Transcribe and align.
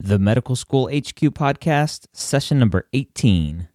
The 0.00 0.20
Medical 0.20 0.54
School 0.54 0.86
HQ 0.86 1.34
podcast, 1.34 2.06
session 2.12 2.60
number 2.60 2.86
18. 2.92 3.66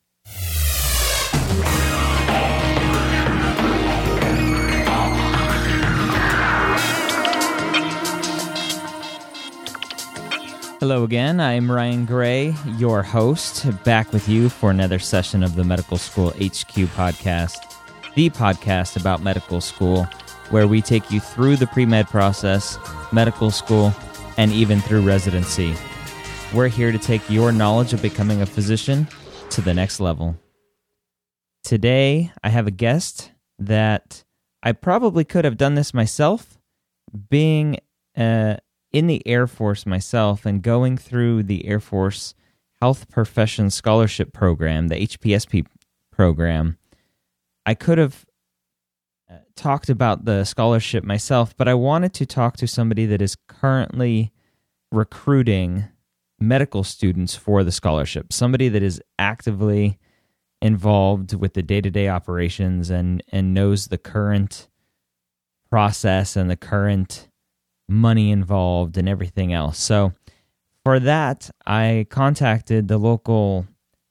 Hello 10.80 11.03
again. 11.03 11.42
I'm 11.42 11.70
Ryan 11.70 12.06
Gray, 12.06 12.56
your 12.78 13.03
host, 13.03 13.66
back 13.84 14.14
with 14.14 14.30
you 14.30 14.47
for 14.47 14.72
another 14.72 15.00
session 15.00 15.44
of 15.44 15.56
the 15.56 15.66
Medical 15.66 15.97
School 15.97 16.30
HQ 16.30 16.88
podcast, 16.95 17.58
the 18.16 18.30
podcast 18.30 18.95
about 18.95 19.22
medical 19.22 19.59
school, 19.59 20.06
where 20.52 20.69
we 20.69 20.81
take 20.81 21.12
you 21.12 21.19
through 21.19 21.58
the 21.58 21.67
pre 21.67 21.86
med 21.86 22.08
process, 22.08 22.78
medical 23.12 23.52
school, 23.52 23.94
and 24.38 24.53
even 24.53 24.80
through 24.80 25.02
residency. 25.02 25.75
We're 26.54 26.68
here 26.68 26.92
to 26.92 27.00
take 27.00 27.28
your 27.32 27.52
knowledge 27.52 27.94
of 27.94 28.02
becoming 28.04 28.44
a 28.44 28.46
physician 28.46 29.08
to 29.50 29.62
the 29.62 29.73
next 29.73 30.00
level. 30.00 30.38
Today, 31.64 32.32
I 32.44 32.50
have 32.50 32.68
a 32.68 32.72
guest 32.72 33.32
that 33.58 34.23
I 34.62 34.74
probably 34.74 35.24
could 35.24 35.46
have 35.46 35.58
done 35.58 35.74
this 35.74 35.96
myself, 35.96 36.59
being 37.31 37.80
uh, 38.16 38.58
in 38.92 39.08
the 39.08 39.28
Air 39.28 39.48
Force 39.48 39.88
myself 39.88 40.46
and 40.46 40.62
going 40.62 40.96
through 40.96 41.42
the 41.42 41.66
Air 41.66 41.80
Force 41.80 42.36
Health 42.80 43.09
Profession 43.09 43.72
Scholarship 43.72 44.31
Program, 44.31 44.90
the 44.90 45.08
HPSP 45.08 45.66
program. 46.12 46.78
I 47.66 47.74
could 47.74 47.98
have 47.98 48.28
uh, 49.28 49.38
talked 49.56 49.90
about 49.90 50.26
the 50.26 50.44
scholarship 50.44 51.04
myself, 51.04 51.58
but 51.58 51.68
I 51.68 51.74
wanted 51.74 52.14
to 52.14 52.28
talk 52.28 52.58
to 52.58 52.68
somebody 52.68 53.08
that 53.08 53.24
is 53.24 53.38
currently 53.48 54.31
recruiting 54.92 55.86
medical 56.47 56.83
students 56.83 57.36
for 57.36 57.63
the 57.63 57.72
scholarship, 57.72 58.33
somebody 58.33 58.69
that 58.69 58.83
is 58.83 59.02
actively 59.17 59.97
involved 60.61 61.33
with 61.33 61.53
the 61.53 61.61
day-to-day 61.61 62.08
operations 62.08 62.89
and 62.89 63.22
and 63.30 63.53
knows 63.53 63.88
the 63.88 63.97
current 63.97 64.69
process 65.69 66.35
and 66.35 66.50
the 66.50 66.56
current 66.56 67.28
money 67.90 68.31
involved 68.31 68.97
and 68.97 69.09
everything 69.09 69.51
else. 69.51 69.78
So 69.78 70.13
for 70.84 71.00
that, 71.00 71.50
I 71.66 72.07
contacted 72.09 72.88
the 72.88 72.97
local 72.97 73.68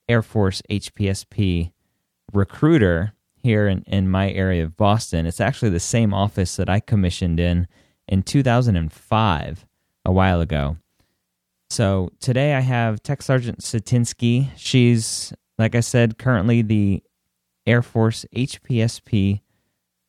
Air 0.08 0.22
Force 0.22 0.62
HPSP 0.70 1.72
recruiter 2.32 3.12
here 3.36 3.66
in, 3.66 3.82
in 3.86 4.08
my 4.08 4.30
area 4.30 4.64
of 4.64 4.76
Boston. 4.76 5.26
It's 5.26 5.40
actually 5.40 5.70
the 5.70 5.80
same 5.80 6.14
office 6.14 6.56
that 6.56 6.68
I 6.68 6.80
commissioned 6.80 7.40
in 7.40 7.66
in 8.08 8.22
2005, 8.22 9.66
a 10.04 10.12
while 10.12 10.40
ago. 10.40 10.76
So 11.72 12.10
today 12.20 12.52
I 12.52 12.60
have 12.60 13.02
Tech 13.02 13.22
Sergeant 13.22 13.60
Satinsky. 13.60 14.50
She's, 14.56 15.32
like 15.56 15.74
I 15.74 15.80
said, 15.80 16.18
currently 16.18 16.60
the 16.60 17.02
Air 17.66 17.80
Force 17.80 18.26
HPSP 18.36 19.40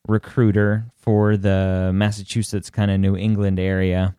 recruiter 0.06 0.88
for 0.98 1.38
the 1.38 1.92
Massachusetts 1.94 2.70
kind 2.70 2.92
of 2.92 3.00
New 3.00 3.16
England 3.16 3.62
area. 3.62 4.14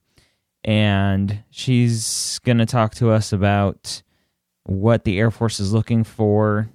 And 0.65 1.45
she's 1.51 2.39
going 2.45 2.57
to 2.57 2.65
talk 2.65 2.95
to 2.95 3.11
us 3.11 3.31
about 3.31 4.03
what 4.63 5.05
the 5.05 5.19
Air 5.19 5.31
Force 5.31 5.61
is 5.61 5.71
looking 5.71 6.03
for 6.03 6.71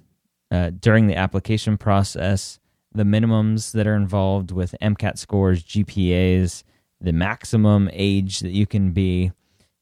uh, 0.52 0.70
during 0.70 1.08
the 1.08 1.16
application 1.16 1.78
process, 1.78 2.60
the 2.94 3.02
minimums 3.02 3.72
that 3.72 3.88
are 3.88 3.96
involved 3.96 4.52
with 4.52 4.76
MCAT 4.80 5.18
scores, 5.18 5.64
GPAs, 5.64 6.62
the 7.00 7.12
maximum 7.12 7.90
age 7.92 8.38
that 8.38 8.52
you 8.52 8.66
can 8.66 8.92
be 8.92 9.32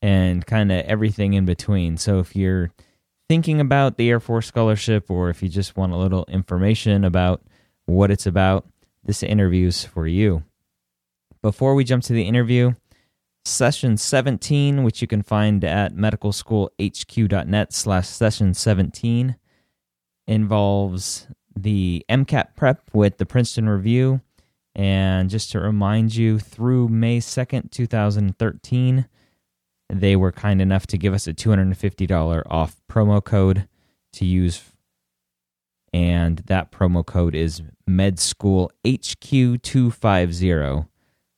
and 0.02 0.46
kind 0.46 0.70
of 0.70 0.84
everything 0.86 1.34
in 1.34 1.44
between. 1.44 1.96
So 1.96 2.18
if 2.18 2.36
you're 2.36 2.70
thinking 3.28 3.60
about 3.60 3.96
the 3.96 4.08
Air 4.08 4.20
Force 4.20 4.46
scholarship 4.46 5.10
or 5.10 5.30
if 5.30 5.42
you 5.42 5.48
just 5.48 5.76
want 5.76 5.92
a 5.92 5.96
little 5.96 6.24
information 6.28 7.04
about 7.04 7.42
what 7.86 8.10
it's 8.10 8.26
about, 8.26 8.66
this 9.04 9.22
interview's 9.22 9.84
for 9.84 10.06
you. 10.06 10.44
Before 11.42 11.74
we 11.74 11.84
jump 11.84 12.02
to 12.04 12.12
the 12.12 12.24
interview, 12.24 12.72
session 13.44 13.96
17, 13.96 14.82
which 14.82 15.00
you 15.00 15.08
can 15.08 15.22
find 15.22 15.64
at 15.64 15.94
medicalschoolhq.net 15.94 17.72
slash 17.72 18.08
session 18.08 18.54
17, 18.54 19.36
involves 20.26 21.26
the 21.56 22.04
MCAT 22.08 22.54
prep 22.56 22.82
with 22.92 23.18
the 23.18 23.26
Princeton 23.26 23.68
Review. 23.68 24.20
And 24.74 25.28
just 25.28 25.50
to 25.52 25.60
remind 25.60 26.14
you, 26.14 26.38
through 26.38 26.88
May 26.88 27.18
2nd, 27.18 27.70
2013, 27.72 29.06
they 29.88 30.16
were 30.16 30.32
kind 30.32 30.60
enough 30.60 30.86
to 30.88 30.98
give 30.98 31.14
us 31.14 31.26
a 31.26 31.32
$250 31.32 32.42
off 32.46 32.76
promo 32.90 33.24
code 33.24 33.66
to 34.12 34.24
use. 34.24 34.62
And 35.92 36.38
that 36.46 36.70
promo 36.70 37.04
code 37.04 37.34
is 37.34 37.62
MedSchoolHQ250. 37.88 40.86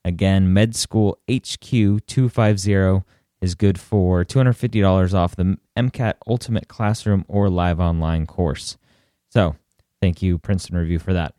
Again, 0.04 0.54
MedSchoolHQ250 0.54 3.04
is 3.40 3.54
good 3.54 3.78
for 3.78 4.24
$250 4.24 5.14
off 5.14 5.36
the 5.36 5.56
MCAT 5.76 6.14
Ultimate 6.26 6.66
Classroom 6.68 7.24
or 7.28 7.48
Live 7.48 7.78
Online 7.80 8.26
course. 8.26 8.76
So, 9.28 9.54
thank 10.00 10.22
you, 10.22 10.38
Princeton 10.38 10.76
Review, 10.76 10.98
for 10.98 11.12
that. 11.12 11.34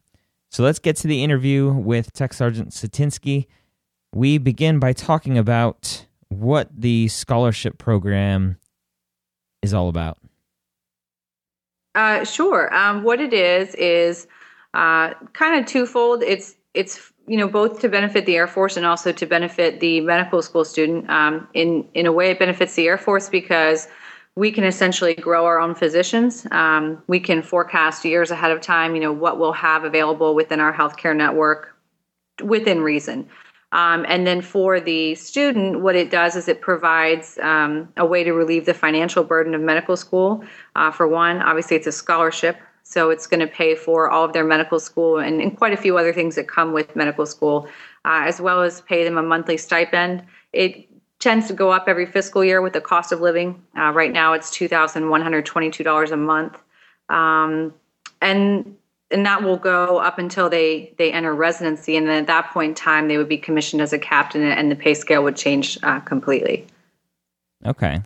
So, 0.49 0.63
let's 0.63 0.79
get 0.79 0.95
to 0.97 1.07
the 1.07 1.23
interview 1.23 1.71
with 1.71 2.13
Tech 2.13 2.33
Sergeant 2.33 2.69
Satinsky. 2.69 3.47
We 4.13 4.37
begin 4.37 4.79
by 4.79 4.93
talking 4.93 5.37
about 5.37 6.05
what 6.31 6.69
the 6.75 7.09
scholarship 7.09 7.77
program 7.77 8.57
is 9.61 9.73
all 9.73 9.89
about. 9.89 10.17
Uh, 11.93 12.23
sure. 12.23 12.73
Um, 12.73 13.03
what 13.03 13.19
it 13.19 13.33
is 13.33 13.75
is 13.75 14.27
uh, 14.73 15.13
kind 15.33 15.59
of 15.59 15.65
twofold. 15.65 16.23
It's 16.23 16.55
it's 16.73 17.11
you 17.27 17.37
know 17.37 17.49
both 17.49 17.81
to 17.81 17.89
benefit 17.89 18.25
the 18.25 18.37
Air 18.37 18.47
Force 18.47 18.77
and 18.77 18.85
also 18.85 19.11
to 19.11 19.25
benefit 19.25 19.81
the 19.81 19.99
medical 20.01 20.41
school 20.41 20.63
student. 20.63 21.09
Um, 21.09 21.47
in 21.53 21.85
in 21.93 22.05
a 22.05 22.13
way, 22.13 22.31
it 22.31 22.39
benefits 22.39 22.75
the 22.75 22.87
Air 22.87 22.97
Force 22.97 23.27
because 23.27 23.89
we 24.35 24.51
can 24.53 24.63
essentially 24.63 25.13
grow 25.13 25.45
our 25.45 25.59
own 25.59 25.75
physicians. 25.75 26.47
Um, 26.51 27.03
we 27.07 27.19
can 27.19 27.41
forecast 27.43 28.05
years 28.05 28.31
ahead 28.31 28.51
of 28.51 28.61
time. 28.61 28.95
You 28.95 29.01
know 29.01 29.11
what 29.11 29.37
we'll 29.37 29.51
have 29.51 29.83
available 29.83 30.33
within 30.33 30.61
our 30.61 30.73
healthcare 30.73 31.15
network 31.15 31.75
within 32.41 32.81
reason. 32.81 33.27
Um, 33.71 34.05
and 34.07 34.27
then 34.27 34.41
for 34.41 34.79
the 34.79 35.15
student, 35.15 35.81
what 35.81 35.95
it 35.95 36.11
does 36.11 36.35
is 36.35 36.47
it 36.47 36.59
provides 36.59 37.37
um, 37.41 37.91
a 37.95 38.05
way 38.05 38.23
to 38.23 38.33
relieve 38.33 38.65
the 38.65 38.73
financial 38.73 39.23
burden 39.23 39.53
of 39.53 39.61
medical 39.61 39.95
school. 39.95 40.43
Uh, 40.75 40.91
for 40.91 41.07
one, 41.07 41.41
obviously, 41.41 41.77
it's 41.77 41.87
a 41.87 41.91
scholarship, 41.91 42.57
so 42.83 43.09
it's 43.09 43.27
going 43.27 43.39
to 43.39 43.47
pay 43.47 43.75
for 43.75 44.09
all 44.09 44.25
of 44.25 44.33
their 44.33 44.43
medical 44.43 44.79
school 44.79 45.19
and, 45.19 45.41
and, 45.41 45.57
quite 45.57 45.71
a 45.71 45.77
few 45.77 45.97
other 45.97 46.11
things 46.11 46.35
that 46.35 46.49
come 46.49 46.73
with 46.73 46.95
medical 46.95 47.25
school, 47.25 47.65
uh, 48.03 48.23
as 48.25 48.41
well 48.41 48.61
as 48.61 48.81
pay 48.81 49.05
them 49.05 49.17
a 49.17 49.23
monthly 49.23 49.55
stipend. 49.55 50.23
It 50.51 50.89
tends 51.19 51.47
to 51.47 51.53
go 51.53 51.71
up 51.71 51.85
every 51.87 52.05
fiscal 52.05 52.43
year 52.43 52.61
with 52.61 52.73
the 52.73 52.81
cost 52.81 53.13
of 53.13 53.21
living. 53.21 53.63
Uh, 53.77 53.91
right 53.93 54.11
now, 54.11 54.33
it's 54.33 54.49
$2,122 54.49 56.11
a 56.11 56.17
month. 56.17 56.61
Um, 57.07 57.73
and 58.21 58.75
and 59.11 59.25
that 59.25 59.43
will 59.43 59.57
go 59.57 59.97
up 59.97 60.17
until 60.17 60.49
they 60.49 60.93
they 60.97 61.11
enter 61.11 61.33
residency 61.33 61.97
and 61.97 62.07
then 62.07 62.19
at 62.21 62.27
that 62.27 62.51
point 62.51 62.69
in 62.69 62.75
time 62.75 63.07
they 63.07 63.17
would 63.17 63.29
be 63.29 63.37
commissioned 63.37 63.81
as 63.81 63.93
a 63.93 63.99
captain 63.99 64.41
and 64.41 64.71
the 64.71 64.75
pay 64.75 64.93
scale 64.93 65.23
would 65.23 65.35
change 65.35 65.77
uh, 65.83 65.99
completely 66.01 66.65
okay 67.65 68.01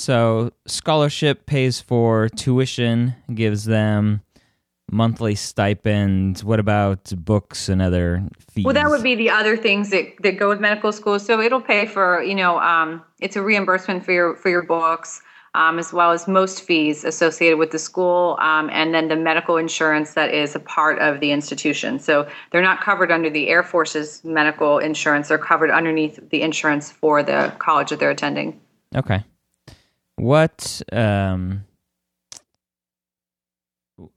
So 0.00 0.52
scholarship 0.66 1.44
pays 1.44 1.78
for 1.78 2.30
tuition, 2.30 3.14
gives 3.34 3.66
them 3.66 4.22
monthly 4.90 5.34
stipend. 5.34 6.38
What 6.40 6.58
about 6.58 7.12
books 7.22 7.68
and 7.68 7.82
other 7.82 8.22
fees? 8.48 8.64
Well, 8.64 8.72
that 8.74 8.88
would 8.88 9.02
be 9.02 9.14
the 9.14 9.28
other 9.28 9.58
things 9.58 9.90
that, 9.90 10.14
that 10.22 10.38
go 10.38 10.48
with 10.48 10.58
medical 10.58 10.90
school. 10.90 11.18
So 11.18 11.38
it'll 11.38 11.60
pay 11.60 11.84
for, 11.84 12.22
you 12.22 12.34
know, 12.34 12.58
um, 12.60 13.02
it's 13.20 13.36
a 13.36 13.42
reimbursement 13.42 14.02
for 14.02 14.12
your 14.12 14.36
for 14.36 14.48
your 14.48 14.62
books, 14.62 15.20
um, 15.54 15.78
as 15.78 15.92
well 15.92 16.12
as 16.12 16.28
most 16.28 16.62
fees 16.62 17.04
associated 17.04 17.58
with 17.58 17.70
the 17.70 17.78
school, 17.78 18.36
um, 18.40 18.70
and 18.70 18.94
then 18.94 19.08
the 19.08 19.16
medical 19.16 19.56
insurance 19.56 20.14
that 20.14 20.32
is 20.32 20.54
a 20.54 20.60
part 20.60 20.98
of 21.00 21.20
the 21.20 21.32
institution. 21.32 21.98
So 21.98 22.28
they're 22.50 22.62
not 22.62 22.80
covered 22.80 23.10
under 23.10 23.30
the 23.30 23.48
Air 23.48 23.62
Force's 23.62 24.22
medical 24.24 24.78
insurance; 24.78 25.28
they're 25.28 25.38
covered 25.38 25.70
underneath 25.70 26.20
the 26.30 26.42
insurance 26.42 26.90
for 26.90 27.22
the 27.22 27.52
college 27.58 27.90
that 27.90 27.98
they're 27.98 28.10
attending. 28.10 28.60
Okay. 28.94 29.24
What 30.16 30.82
um, 30.92 31.64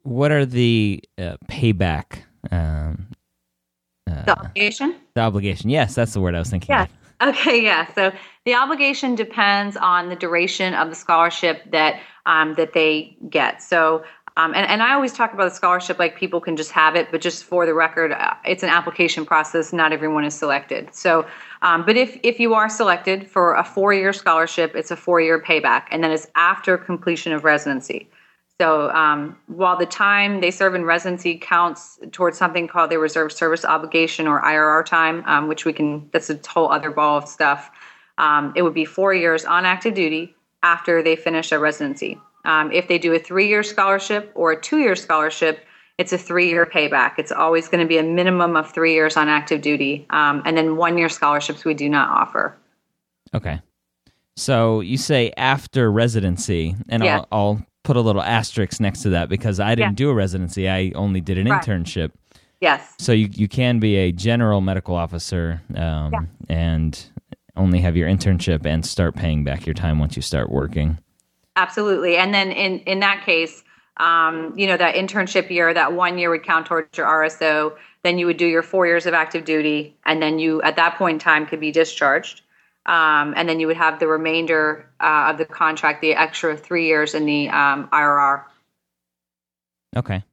what 0.04 0.32
are 0.32 0.46
the 0.46 1.02
uh, 1.18 1.38
payback? 1.48 2.24
Um, 2.52 3.08
uh, 4.10 4.24
the 4.26 4.40
obligation. 4.40 4.96
The 5.16 5.22
obligation. 5.22 5.70
Yes, 5.70 5.96
that's 5.96 6.14
the 6.14 6.22
word 6.22 6.36
I 6.36 6.40
was 6.40 6.50
thinking. 6.50 6.74
Yeah. 6.74 6.88
Of. 7.22 7.30
Okay. 7.30 7.64
Yeah. 7.64 7.92
So 7.94 8.12
the 8.46 8.56
obligation 8.56 9.16
depends 9.16 9.78
on 9.78 10.10
the 10.10 10.16
duration 10.16 10.74
of 10.74 10.90
the 10.90 10.96
scholarship 10.96 11.72
that 11.72 12.00
um, 12.26 12.56
that 12.56 12.74
they 12.74 13.18
get. 13.30 13.62
So. 13.62 14.04
Um, 14.36 14.56
and, 14.56 14.68
and 14.68 14.82
I 14.82 14.96
always 14.96 15.14
talk 15.14 15.32
about 15.36 15.48
the 15.48 15.56
scholarship 15.56 16.00
like 16.00 16.18
people 16.18 16.42
can 16.42 16.58
just 16.58 16.72
have 16.72 16.96
it, 16.96 17.10
but 17.12 17.22
just 17.22 17.44
for 17.44 17.68
the 17.68 17.76
record, 17.76 18.14
uh, 18.14 18.34
it's 18.44 18.64
an 18.64 18.70
application 18.70 19.28
process. 19.28 19.72
Not 19.72 19.94
everyone 19.94 20.26
is 20.26 20.34
selected. 20.34 20.92
So, 20.92 21.28
um, 21.62 21.86
but 21.86 21.98
if 21.98 22.20
if 22.24 22.40
you 22.40 22.56
are 22.56 22.68
selected 22.68 23.30
for 23.30 23.54
a 23.54 23.64
four 23.64 23.94
year 23.94 24.12
scholarship, 24.12 24.76
it's 24.76 24.90
a 24.90 24.96
four 24.96 25.22
year 25.22 25.40
payback, 25.40 25.84
and 25.92 26.04
then 26.04 26.10
it's 26.10 26.26
after 26.34 26.80
completion 26.80 27.32
of 27.32 27.44
residency. 27.44 28.10
So 28.60 28.92
um, 28.92 29.38
while 29.48 29.78
the 29.78 29.86
time 29.86 30.40
they 30.42 30.52
serve 30.52 30.76
in 30.76 30.86
residency 30.86 31.38
counts 31.38 32.00
towards 32.12 32.38
something 32.38 32.68
called 32.68 32.92
the 32.92 33.00
reserve 33.00 33.32
service 33.32 33.66
obligation 33.66 34.28
or 34.28 34.42
IRR 34.42 34.86
time, 34.86 35.24
um, 35.26 35.48
which 35.48 35.66
we 35.66 35.74
can, 35.74 36.10
that's 36.14 36.30
a 36.30 36.40
whole 36.48 36.72
other 36.72 36.92
ball 36.92 37.18
of 37.18 37.28
stuff. 37.28 37.72
Um, 38.18 38.54
it 38.56 38.62
would 38.62 38.74
be 38.74 38.86
four 38.86 39.14
years 39.14 39.46
on 39.46 39.66
active 39.66 39.94
duty 39.94 40.36
after 40.62 41.02
they 41.02 41.16
finish 41.16 41.50
their 41.50 41.60
residency. 41.60 42.20
Um, 42.46 42.72
if 42.72 42.88
they 42.88 42.98
do 42.98 43.14
a 43.14 43.20
three 43.20 43.48
year 43.48 43.64
scholarship 43.64 44.32
or 44.36 44.52
a 44.52 44.62
two 44.62 44.80
year 44.80 44.96
scholarship, 44.96 45.66
it's 45.98 46.12
a 46.12 46.18
three 46.18 46.50
year 46.50 46.66
payback. 46.66 47.14
It's 47.18 47.32
always 47.32 47.68
going 47.68 47.82
to 47.82 47.88
be 47.88 47.98
a 47.98 48.04
minimum 48.04 48.56
of 48.56 48.72
three 48.72 48.94
years 48.94 49.16
on 49.16 49.30
active 49.30 49.62
duty. 49.62 50.06
Um, 50.10 50.42
and 50.46 50.58
then 50.58 50.76
one 50.76 50.98
year 50.98 51.10
scholarships 51.10 51.64
we 51.66 51.74
do 51.74 51.90
not 51.90 52.10
offer. 52.10 52.58
Okay. 53.34 53.62
So 54.36 54.82
you 54.82 54.98
say 54.98 55.32
after 55.38 55.92
residency, 55.92 56.76
and 56.90 57.04
yeah. 57.04 57.18
I'll, 57.18 57.28
I'll 57.32 57.66
put 57.84 57.98
a 57.98 58.02
little 58.02 58.22
asterisk 58.22 58.80
next 58.80 59.04
to 59.04 59.10
that 59.10 59.30
because 59.30 59.60
I 59.60 59.76
didn't 59.76 59.92
yeah. 59.92 60.06
do 60.06 60.10
a 60.10 60.14
residency. 60.14 60.70
I 60.70 60.92
only 60.96 61.22
did 61.22 61.38
an 61.38 61.48
right. 61.48 61.64
internship. 61.64 62.12
Yes. 62.60 62.96
So 62.98 63.12
you, 63.12 63.30
you 63.32 63.48
can 63.48 63.80
be 63.80 63.96
a 63.98 64.12
general 64.12 64.62
medical 64.62 64.96
officer 64.96 65.62
um, 65.76 66.12
yeah. 66.14 66.20
and 66.50 67.06
only 67.56 67.80
have 67.80 67.96
your 67.96 68.08
internship 68.08 68.66
and 68.66 68.86
start 68.86 69.16
paying 69.16 69.44
back 69.44 69.66
your 69.66 69.74
time 69.74 70.00
once 70.00 70.16
you 70.16 70.22
start 70.22 70.50
working. 70.50 70.98
Absolutely. 71.56 72.18
And 72.18 72.34
then 72.34 72.52
in, 72.52 72.80
in 72.80 73.00
that 73.02 73.24
case, 73.26 73.64
um, 73.98 74.58
you 74.58 74.66
know, 74.66 74.78
that 74.78 74.96
internship 74.96 75.50
year, 75.52 75.74
that 75.74 75.94
one 75.94 76.18
year 76.18 76.32
would 76.32 76.44
count 76.44 76.66
towards 76.66 76.98
your 76.98 77.06
RSO. 77.06 77.76
Then 78.04 78.18
you 78.18 78.26
would 78.26 78.38
do 78.38 78.48
your 78.48 78.64
four 78.64 78.88
years 78.88 79.06
of 79.06 79.14
active 79.14 79.46
duty. 79.46 79.96
And 80.06 80.22
then 80.22 80.40
you, 80.40 80.62
at 80.64 80.76
that 80.78 80.98
point 80.98 81.16
in 81.16 81.20
time, 81.20 81.46
could 81.46 81.60
be 81.60 81.72
discharged. 81.72 82.42
Um, 82.86 83.34
and 83.38 83.48
then 83.48 83.60
you 83.60 83.68
would 83.68 83.78
have 83.78 84.00
the 84.00 84.08
remainder 84.08 84.90
uh, 85.00 85.28
of 85.30 85.38
the 85.38 85.46
contract, 85.46 86.02
the 86.02 86.14
extra 86.14 86.58
three 86.58 86.88
years 86.88 87.14
in 87.14 87.26
the 87.26 87.50
um, 87.50 87.88
IRR. 87.94 88.44
Okay. 89.96 90.24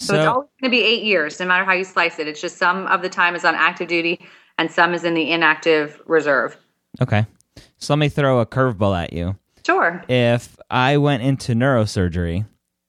So, 0.00 0.12
so 0.12 0.14
it's 0.16 0.26
always 0.26 0.48
going 0.60 0.70
to 0.70 0.76
be 0.76 0.82
eight 0.82 1.04
years, 1.04 1.38
no 1.38 1.46
matter 1.46 1.64
how 1.64 1.72
you 1.72 1.84
slice 1.84 2.18
it. 2.18 2.26
It's 2.26 2.40
just 2.40 2.58
some 2.58 2.86
of 2.88 3.00
the 3.00 3.08
time 3.08 3.36
is 3.36 3.44
on 3.44 3.54
active 3.54 3.88
duty 3.88 4.20
and 4.58 4.70
some 4.70 4.94
is 4.94 5.04
in 5.04 5.14
the 5.14 5.30
inactive 5.30 6.00
reserve. 6.06 6.56
Okay. 7.00 7.26
So 7.78 7.94
let 7.94 7.98
me 7.98 8.08
throw 8.08 8.40
a 8.40 8.46
curveball 8.46 8.96
at 8.96 9.12
you. 9.12 9.36
Sure. 9.66 10.02
If 10.08 10.56
I 10.70 10.96
went 10.98 11.22
into 11.22 11.54
neurosurgery, 11.54 12.46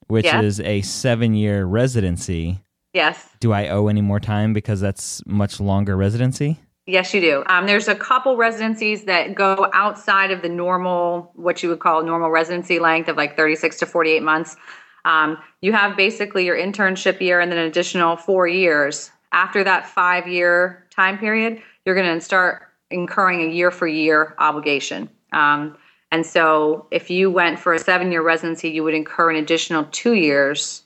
which 0.07 0.25
yes. 0.25 0.44
is 0.44 0.59
a 0.59 0.81
seven 0.81 1.33
year 1.33 1.65
residency, 1.65 2.59
yes. 2.94 3.29
Do 3.39 3.53
I 3.53 3.69
owe 3.69 3.88
any 3.88 4.01
more 4.01 4.19
time 4.19 4.53
because 4.53 4.81
that's 4.81 5.25
much 5.25 5.59
longer 5.59 5.95
residency? 5.95 6.59
Yes, 6.88 7.13
you 7.15 7.21
do. 7.21 7.44
Um, 7.47 7.65
there's 7.65 7.88
a 7.88 7.95
couple 7.95 8.38
residencies 8.38 9.06
that 9.06 9.33
go 9.33 9.69
outside 9.73 10.29
of 10.29 10.44
the 10.44 10.50
normal, 10.50 11.31
what 11.33 11.63
you 11.63 11.69
would 11.69 11.79
call 11.79 12.03
normal 12.03 12.29
residency 12.29 12.77
length 12.77 13.09
of 13.09 13.18
like 13.18 13.35
36 13.35 13.79
to 13.79 13.85
48 13.88 14.21
months. 14.21 14.56
Um, 15.03 15.38
you 15.61 15.71
have 15.71 15.97
basically 15.97 16.45
your 16.45 16.56
internship 16.56 17.21
year 17.21 17.39
and 17.39 17.51
then 17.51 17.57
an 17.57 17.65
additional 17.65 18.18
four 18.18 18.47
years. 18.47 19.11
After 19.35 19.65
that 19.65 19.87
five 19.87 20.27
year 20.27 20.87
time 20.89 21.17
period, 21.17 21.61
you're 21.85 21.93
going 21.93 22.15
to 22.15 22.21
start 22.21 22.63
incurring 22.89 23.41
a 23.41 23.53
year 23.53 23.69
for 23.69 23.85
year 23.85 24.33
obligation. 24.39 25.09
Um, 25.33 25.77
and 26.11 26.25
so 26.25 26.87
if 26.89 27.09
you 27.09 27.29
went 27.29 27.59
for 27.59 27.73
a 27.73 27.79
seven 27.79 28.11
year 28.11 28.23
residency, 28.23 28.69
you 28.69 28.83
would 28.83 28.93
incur 28.93 29.29
an 29.29 29.35
additional 29.35 29.83
two 29.91 30.13
years 30.13 30.83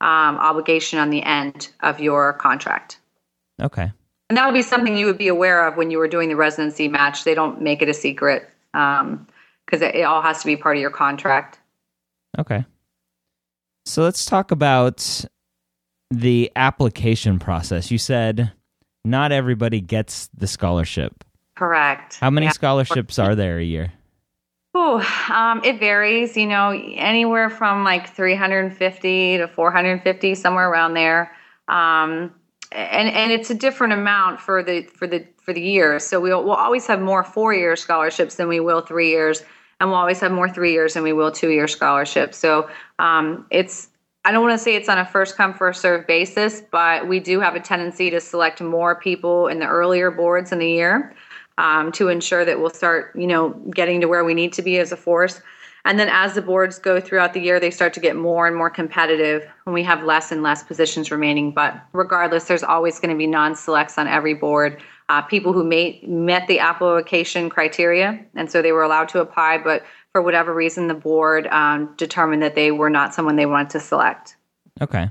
um, 0.00 0.38
obligation 0.38 0.98
on 0.98 1.10
the 1.10 1.22
end 1.22 1.68
of 1.80 2.00
your 2.00 2.32
contract. 2.32 2.98
Okay. 3.60 3.92
And 4.30 4.36
that 4.38 4.46
would 4.46 4.54
be 4.54 4.62
something 4.62 4.96
you 4.96 5.04
would 5.04 5.18
be 5.18 5.28
aware 5.28 5.66
of 5.66 5.76
when 5.76 5.90
you 5.90 5.98
were 5.98 6.08
doing 6.08 6.30
the 6.30 6.36
residency 6.36 6.88
match. 6.88 7.24
They 7.24 7.34
don't 7.34 7.60
make 7.60 7.82
it 7.82 7.88
a 7.90 7.94
secret 7.94 8.48
because 8.72 9.02
um, 9.02 9.26
it, 9.72 9.94
it 9.94 10.02
all 10.02 10.22
has 10.22 10.40
to 10.40 10.46
be 10.46 10.56
part 10.56 10.76
of 10.76 10.80
your 10.80 10.90
contract. 10.90 11.58
Okay. 12.38 12.64
So 13.84 14.02
let's 14.02 14.24
talk 14.24 14.52
about 14.52 15.26
the 16.10 16.50
application 16.56 17.38
process. 17.38 17.90
You 17.90 17.98
said 17.98 18.52
not 19.04 19.32
everybody 19.32 19.80
gets 19.80 20.28
the 20.36 20.46
scholarship. 20.46 21.24
Correct. 21.56 22.16
How 22.16 22.30
many 22.30 22.46
yeah. 22.46 22.52
scholarships 22.52 23.18
are 23.18 23.34
there 23.34 23.58
a 23.58 23.64
year? 23.64 23.92
Oh, 24.74 25.00
um, 25.32 25.62
it 25.64 25.78
varies. 25.78 26.36
You 26.36 26.46
know, 26.46 26.70
anywhere 26.70 27.50
from 27.50 27.84
like 27.84 28.14
350 28.14 29.38
to 29.38 29.48
450, 29.48 30.34
somewhere 30.34 30.70
around 30.70 30.94
there. 30.94 31.32
Um, 31.68 32.32
and 32.72 33.08
and 33.08 33.32
it's 33.32 33.50
a 33.50 33.54
different 33.54 33.92
amount 33.92 34.40
for 34.40 34.62
the 34.62 34.82
for 34.82 35.06
the 35.06 35.26
for 35.36 35.52
the 35.52 35.60
year. 35.60 35.98
So 35.98 36.20
we'll 36.20 36.44
we'll 36.44 36.54
always 36.54 36.86
have 36.86 37.00
more 37.00 37.24
four 37.24 37.52
year 37.52 37.74
scholarships 37.76 38.36
than 38.36 38.48
we 38.48 38.60
will 38.60 38.80
three 38.80 39.10
years, 39.10 39.42
and 39.80 39.90
we'll 39.90 39.98
always 39.98 40.20
have 40.20 40.30
more 40.30 40.48
three 40.48 40.72
years 40.72 40.94
than 40.94 41.02
we 41.02 41.12
will 41.12 41.32
two 41.32 41.50
year 41.50 41.66
scholarships. 41.66 42.38
So 42.38 42.70
um, 42.98 43.46
it's 43.50 43.88
I 44.24 44.32
don't 44.32 44.42
want 44.42 44.58
to 44.58 44.62
say 44.62 44.74
it's 44.74 44.88
on 44.88 44.98
a 44.98 45.06
first 45.06 45.36
come 45.36 45.54
first 45.54 45.80
serve 45.80 46.06
basis, 46.06 46.62
but 46.70 47.08
we 47.08 47.20
do 47.20 47.40
have 47.40 47.54
a 47.54 47.60
tendency 47.60 48.10
to 48.10 48.20
select 48.20 48.60
more 48.60 48.94
people 48.94 49.48
in 49.48 49.60
the 49.60 49.66
earlier 49.66 50.10
boards 50.10 50.52
in 50.52 50.58
the 50.58 50.70
year 50.70 51.14
um, 51.56 51.90
to 51.92 52.08
ensure 52.08 52.44
that 52.44 52.60
we'll 52.60 52.70
start 52.70 53.12
you 53.16 53.26
know 53.26 53.50
getting 53.74 54.00
to 54.02 54.08
where 54.08 54.24
we 54.24 54.34
need 54.34 54.52
to 54.54 54.62
be 54.62 54.78
as 54.78 54.92
a 54.92 54.96
force. 54.96 55.40
And 55.86 55.98
then 55.98 56.08
as 56.10 56.34
the 56.34 56.42
boards 56.42 56.78
go 56.78 57.00
throughout 57.00 57.32
the 57.32 57.40
year, 57.40 57.58
they 57.58 57.70
start 57.70 57.94
to 57.94 58.00
get 58.00 58.14
more 58.14 58.46
and 58.46 58.54
more 58.54 58.68
competitive 58.68 59.48
and 59.64 59.72
we 59.72 59.82
have 59.84 60.04
less 60.04 60.30
and 60.30 60.42
less 60.42 60.62
positions 60.62 61.10
remaining. 61.10 61.52
But 61.52 61.80
regardless, 61.94 62.44
there's 62.44 62.62
always 62.62 63.00
going 63.00 63.10
to 63.10 63.16
be 63.16 63.26
non 63.26 63.54
selects 63.54 63.96
on 63.96 64.06
every 64.06 64.34
board. 64.34 64.82
Uh, 65.08 65.22
people 65.22 65.52
who 65.52 65.64
may, 65.64 66.00
met 66.06 66.46
the 66.46 66.60
application 66.60 67.50
criteria, 67.50 68.24
and 68.36 68.48
so 68.50 68.62
they 68.62 68.70
were 68.70 68.84
allowed 68.84 69.08
to 69.08 69.20
apply, 69.20 69.58
but 69.58 69.82
for 70.12 70.22
whatever 70.22 70.54
reason, 70.54 70.88
the 70.88 70.94
board 70.94 71.46
um, 71.48 71.94
determined 71.96 72.42
that 72.42 72.54
they 72.54 72.70
were 72.70 72.90
not 72.90 73.14
someone 73.14 73.36
they 73.36 73.46
wanted 73.46 73.70
to 73.70 73.80
select. 73.80 74.36
Okay. 74.80 75.10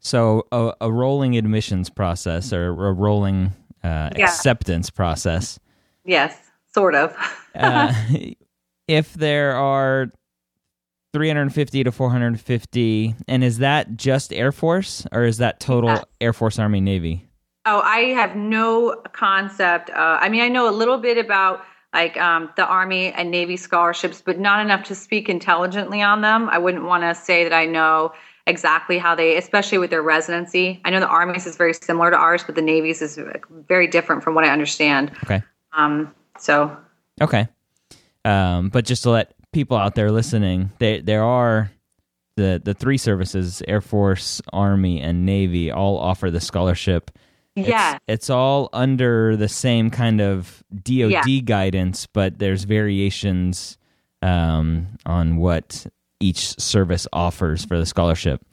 So 0.00 0.46
a, 0.52 0.72
a 0.80 0.92
rolling 0.92 1.36
admissions 1.36 1.90
process 1.90 2.52
or 2.52 2.68
a 2.68 2.92
rolling 2.92 3.52
uh, 3.82 4.10
yeah. 4.16 4.24
acceptance 4.24 4.90
process. 4.90 5.58
Yes, 6.04 6.36
sort 6.72 6.94
of. 6.94 7.16
uh, 7.54 7.92
if 8.88 9.14
there 9.14 9.54
are 9.56 10.10
350 11.12 11.84
to 11.84 11.92
450 11.92 13.14
and 13.26 13.44
is 13.44 13.58
that 13.58 13.96
just 13.96 14.32
air 14.32 14.52
force 14.52 15.06
or 15.12 15.24
is 15.24 15.38
that 15.38 15.60
total 15.60 15.90
yeah. 15.90 16.02
air 16.20 16.32
force 16.32 16.58
army 16.58 16.82
navy 16.82 17.26
oh 17.64 17.80
i 17.80 18.00
have 18.10 18.36
no 18.36 18.94
concept 19.12 19.88
uh, 19.90 20.18
i 20.20 20.28
mean 20.28 20.42
i 20.42 20.48
know 20.48 20.68
a 20.68 20.70
little 20.70 20.98
bit 20.98 21.16
about 21.16 21.62
like 21.92 22.16
um, 22.16 22.50
the 22.56 22.66
army 22.66 23.12
and 23.12 23.30
navy 23.30 23.56
scholarships 23.56 24.22
but 24.24 24.38
not 24.38 24.60
enough 24.60 24.84
to 24.84 24.94
speak 24.94 25.28
intelligently 25.28 26.02
on 26.02 26.20
them. 26.22 26.48
I 26.48 26.58
wouldn't 26.58 26.84
want 26.84 27.02
to 27.02 27.14
say 27.14 27.44
that 27.44 27.52
i 27.52 27.66
know 27.66 28.12
exactly 28.46 28.98
how 28.98 29.14
they 29.14 29.36
especially 29.36 29.78
with 29.78 29.90
their 29.90 30.02
residency. 30.02 30.80
I 30.84 30.90
know 30.90 31.00
the 31.00 31.08
army's 31.08 31.46
is 31.46 31.56
very 31.56 31.74
similar 31.74 32.10
to 32.10 32.16
ours 32.16 32.44
but 32.44 32.54
the 32.54 32.62
navy's 32.62 33.02
is 33.02 33.18
very 33.68 33.86
different 33.86 34.22
from 34.22 34.34
what 34.34 34.44
i 34.44 34.50
understand. 34.50 35.12
Okay. 35.24 35.42
Um 35.72 36.14
so. 36.38 36.76
Okay. 37.20 37.48
Um, 38.24 38.68
but 38.68 38.84
just 38.84 39.02
to 39.04 39.10
let 39.10 39.34
people 39.52 39.76
out 39.76 39.94
there 39.94 40.10
listening, 40.10 40.70
they, 40.78 41.00
there 41.00 41.24
are 41.24 41.70
the 42.36 42.60
the 42.62 42.74
three 42.74 42.98
services: 42.98 43.62
Air 43.66 43.80
Force, 43.80 44.40
Army, 44.52 45.00
and 45.00 45.26
Navy 45.26 45.70
all 45.70 45.98
offer 45.98 46.30
the 46.30 46.40
scholarship. 46.40 47.10
Yeah, 47.66 47.94
it's, 47.94 48.04
it's 48.08 48.30
all 48.30 48.68
under 48.72 49.36
the 49.36 49.48
same 49.48 49.90
kind 49.90 50.20
of 50.20 50.62
DoD 50.74 51.10
yeah. 51.10 51.40
guidance, 51.44 52.06
but 52.06 52.38
there's 52.38 52.64
variations 52.64 53.78
um, 54.22 54.88
on 55.06 55.36
what 55.36 55.86
each 56.20 56.58
service 56.60 57.06
offers 57.12 57.64
for 57.64 57.78
the 57.78 57.86
scholarship. 57.86 58.44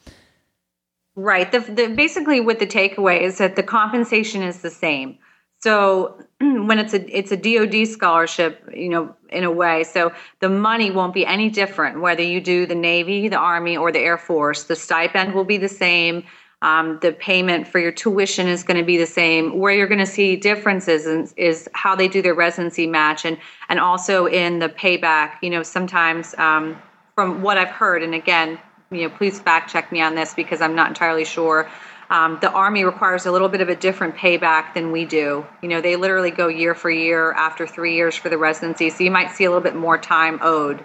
Right. 1.15 1.51
The, 1.51 1.59
the, 1.59 1.87
basically, 1.87 2.41
what 2.41 2.59
the 2.59 2.67
takeaway 2.67 3.21
is 3.21 3.37
that 3.37 3.55
the 3.55 3.63
compensation 3.63 4.43
is 4.43 4.61
the 4.61 4.69
same. 4.69 5.17
So 5.59 6.21
when 6.39 6.77
it's 6.77 6.93
a 6.93 7.17
it's 7.17 7.31
a 7.31 7.37
DoD 7.37 7.87
scholarship, 7.87 8.69
you 8.73 8.89
know, 8.89 9.15
in 9.29 9.43
a 9.43 9.51
way, 9.51 9.83
so 9.83 10.11
the 10.39 10.49
money 10.49 10.91
won't 10.91 11.13
be 11.13 11.25
any 11.25 11.49
different 11.49 12.01
whether 12.01 12.21
you 12.21 12.41
do 12.41 12.65
the 12.65 12.75
Navy, 12.75 13.29
the 13.29 13.37
Army, 13.37 13.77
or 13.77 13.91
the 13.91 13.99
Air 13.99 14.17
Force. 14.17 14.65
The 14.65 14.75
stipend 14.75 15.33
will 15.33 15.45
be 15.45 15.57
the 15.57 15.69
same. 15.69 16.23
Um, 16.65 16.97
the 17.03 17.11
payment 17.11 17.67
for 17.67 17.77
your 17.77 17.91
tuition 17.91 18.47
is 18.47 18.63
going 18.63 18.77
to 18.77 18.83
be 18.83 18.97
the 18.97 19.05
same. 19.05 19.59
Where 19.59 19.71
you're 19.71 19.85
going 19.85 19.99
to 19.99 20.05
see 20.07 20.35
differences 20.35 21.05
is, 21.05 21.31
is, 21.37 21.69
how 21.73 21.95
they 21.95 22.07
do 22.07 22.23
their 22.23 22.33
residency 22.33 22.87
match, 22.87 23.23
and 23.23 23.37
and 23.69 23.79
also 23.79 24.25
in 24.25 24.57
the 24.57 24.69
payback. 24.69 25.33
You 25.43 25.51
know, 25.51 25.61
sometimes 25.61 26.33
um, 26.39 26.75
from 27.13 27.43
what 27.43 27.59
I've 27.59 27.69
heard, 27.69 28.01
and 28.01 28.15
again, 28.15 28.57
you 28.89 29.03
know, 29.03 29.09
please 29.11 29.39
fact 29.39 29.71
check 29.71 29.91
me 29.91 30.01
on 30.01 30.15
this 30.15 30.33
because 30.33 30.59
I'm 30.59 30.73
not 30.73 30.87
entirely 30.87 31.23
sure. 31.23 31.69
Um, 32.09 32.39
the 32.41 32.49
Army 32.49 32.83
requires 32.83 33.27
a 33.27 33.31
little 33.31 33.49
bit 33.49 33.61
of 33.61 33.69
a 33.69 33.75
different 33.75 34.15
payback 34.15 34.73
than 34.73 34.91
we 34.91 35.05
do. 35.05 35.45
You 35.61 35.69
know, 35.69 35.81
they 35.81 35.95
literally 35.97 36.31
go 36.31 36.47
year 36.47 36.73
for 36.73 36.89
year 36.89 37.31
after 37.33 37.67
three 37.67 37.93
years 37.95 38.15
for 38.15 38.29
the 38.29 38.39
residency, 38.39 38.89
so 38.89 39.03
you 39.03 39.11
might 39.11 39.29
see 39.29 39.43
a 39.43 39.49
little 39.51 39.63
bit 39.63 39.75
more 39.75 39.99
time 39.99 40.39
owed. 40.41 40.83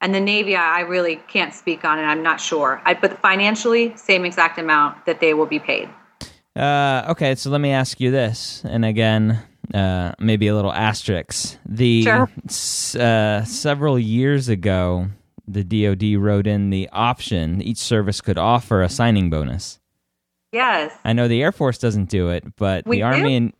And 0.00 0.14
the 0.14 0.20
Navy, 0.20 0.56
I 0.56 0.80
really 0.80 1.16
can't 1.28 1.52
speak 1.52 1.84
on 1.84 1.98
it. 1.98 2.02
I'm 2.02 2.22
not 2.22 2.40
sure. 2.40 2.80
I, 2.84 2.94
but 2.94 3.20
financially, 3.20 3.94
same 3.96 4.24
exact 4.24 4.58
amount 4.58 5.04
that 5.06 5.20
they 5.20 5.34
will 5.34 5.46
be 5.46 5.58
paid. 5.58 5.90
Uh, 6.56 7.04
okay, 7.08 7.34
so 7.34 7.50
let 7.50 7.60
me 7.60 7.70
ask 7.70 8.00
you 8.00 8.10
this, 8.10 8.62
and 8.64 8.84
again, 8.84 9.40
uh, 9.72 10.12
maybe 10.18 10.48
a 10.48 10.54
little 10.54 10.72
asterisk. 10.72 11.56
The 11.66 12.02
sure. 12.02 12.30
uh, 12.98 13.44
several 13.44 13.98
years 13.98 14.48
ago, 14.48 15.08
the 15.46 15.62
DoD 15.62 16.20
wrote 16.20 16.46
in 16.46 16.70
the 16.70 16.88
option 16.92 17.62
each 17.62 17.78
service 17.78 18.20
could 18.20 18.38
offer 18.38 18.82
a 18.82 18.88
signing 18.88 19.30
bonus. 19.30 19.78
Yes. 20.52 20.92
I 21.04 21.12
know 21.12 21.28
the 21.28 21.42
Air 21.42 21.52
Force 21.52 21.78
doesn't 21.78 22.08
do 22.08 22.30
it, 22.30 22.44
but 22.56 22.86
we 22.86 22.96
the 22.96 23.02
Army 23.02 23.30
do? 23.30 23.36
and 23.36 23.52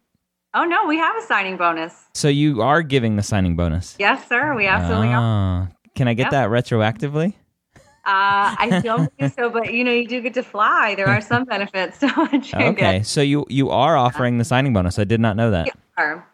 Oh 0.53 0.65
no, 0.65 0.87
we 0.87 0.97
have 0.97 1.15
a 1.17 1.23
signing 1.23 1.57
bonus. 1.57 1.95
So 2.15 2.27
you 2.27 2.61
are 2.61 2.83
giving 2.83 3.15
the 3.15 3.23
signing 3.23 3.55
bonus. 3.55 3.95
Yes, 4.01 4.29
sir. 4.29 4.55
We 4.57 4.67
absolutely 4.67 5.09
are. 5.09 5.71
Can 6.01 6.09
I 6.09 6.15
get 6.15 6.29
yep. 6.29 6.31
that 6.31 6.49
retroactively? 6.49 7.35
Uh, 7.77 8.57
I 8.57 8.81
don't 8.83 9.13
think 9.19 9.35
so, 9.35 9.51
but 9.51 9.71
you 9.71 9.85
know, 9.85 9.93
you 9.93 10.09
do 10.09 10.23
get 10.23 10.33
to 10.33 10.43
fly. 10.43 10.95
There 10.95 11.07
are 11.07 11.21
some 11.21 11.45
benefits 11.55 11.99
to 11.99 12.07
you 12.33 12.67
Okay, 12.69 13.03
so 13.03 13.21
you 13.21 13.45
you 13.51 13.69
are 13.69 13.99
offering 13.99 14.39
the 14.39 14.45
signing 14.47 14.73
bonus. 14.73 14.99
I 14.99 15.05
did 15.05 15.21
not 15.21 15.37
know 15.37 15.51
that. 15.51 15.67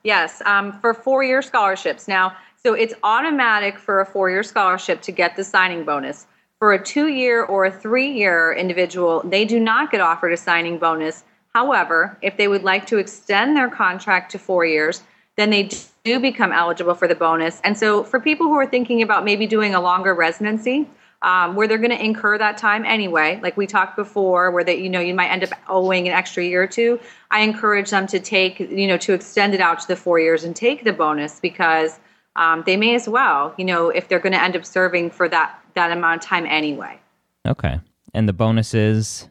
Yes, 0.05 0.41
um, 0.47 0.79
for 0.81 0.95
four 0.95 1.25
year 1.25 1.43
scholarships. 1.43 2.07
Now, 2.07 2.37
so 2.55 2.75
it's 2.75 2.95
automatic 3.03 3.77
for 3.77 4.01
a 4.01 4.07
four 4.07 4.31
year 4.31 4.45
scholarship 4.45 5.03
to 5.03 5.11
get 5.11 5.35
the 5.35 5.43
signing 5.43 5.85
bonus. 5.85 6.29
For 6.61 6.73
a 6.73 6.81
two 6.81 7.09
year 7.09 7.43
or 7.43 7.65
a 7.65 7.73
three 7.73 8.13
year 8.13 8.53
individual, 8.53 9.21
they 9.25 9.45
do 9.45 9.59
not 9.59 9.91
get 9.91 10.01
offered 10.01 10.33
a 10.33 10.37
signing 10.37 10.79
bonus. 10.79 11.25
However, 11.57 12.17
if 12.23 12.37
they 12.37 12.47
would 12.47 12.63
like 12.63 12.87
to 12.87 12.99
extend 12.99 13.57
their 13.57 13.69
contract 13.69 14.31
to 14.31 14.39
four 14.39 14.65
years, 14.65 15.03
then 15.37 15.51
they 15.51 15.71
do 16.05 16.19
become 16.19 16.53
eligible 16.53 16.95
for 16.95 17.07
the 17.09 17.15
bonus. 17.15 17.61
And 17.63 17.77
so, 17.77 18.03
for 18.03 18.21
people 18.21 18.47
who 18.47 18.55
are 18.55 18.67
thinking 18.67 19.03
about 19.03 19.25
maybe 19.25 19.47
doing 19.47 19.75
a 19.75 19.81
longer 19.81 20.15
residency, 20.15 20.89
um, 21.23 21.55
where 21.57 21.67
they're 21.67 21.79
going 21.79 21.91
to 21.91 22.03
incur 22.03 22.39
that 22.39 22.59
time 22.59 22.85
anyway, 22.85 23.41
like 23.43 23.57
we 23.57 23.67
talked 23.67 23.97
before, 23.97 24.51
where 24.51 24.65
that 24.65 24.79
you 24.79 24.89
know 24.89 25.01
you 25.01 25.15
might 25.15 25.29
end 25.29 25.45
up 25.45 25.51
owing 25.69 26.07
an 26.07 26.15
extra 26.15 26.45
year 26.45 26.63
or 26.63 26.67
two. 26.67 27.01
I 27.31 27.41
encourage 27.41 27.91
them 27.91 28.07
to 28.09 28.21
take 28.21 28.61
you 28.61 28.87
know 28.87 28.97
to 28.99 29.13
extend 29.13 29.55
it 29.55 29.61
out 29.61 29.81
to 29.81 29.89
the 29.89 29.97
four 29.97 30.19
years 30.19 30.45
and 30.45 30.55
take 30.55 30.85
the 30.85 30.93
bonus 30.93 31.41
because 31.41 31.99
um, 32.37 32.63
they 32.67 32.77
may 32.77 32.95
as 32.95 33.09
well, 33.09 33.55
you 33.57 33.65
know, 33.65 33.89
if 33.89 34.09
they're 34.09 34.21
going 34.21 34.35
to 34.35 34.43
end 34.43 34.57
up 34.57 34.65
serving 34.65 35.11
for 35.11 35.29
that 35.29 35.59
that 35.75 35.91
amount 35.91 36.23
of 36.23 36.29
time 36.29 36.47
anyway. 36.47 36.99
Okay, 37.47 37.81
and 38.15 38.29
the 38.29 38.33
bonus 38.33 38.75
is 38.75 39.29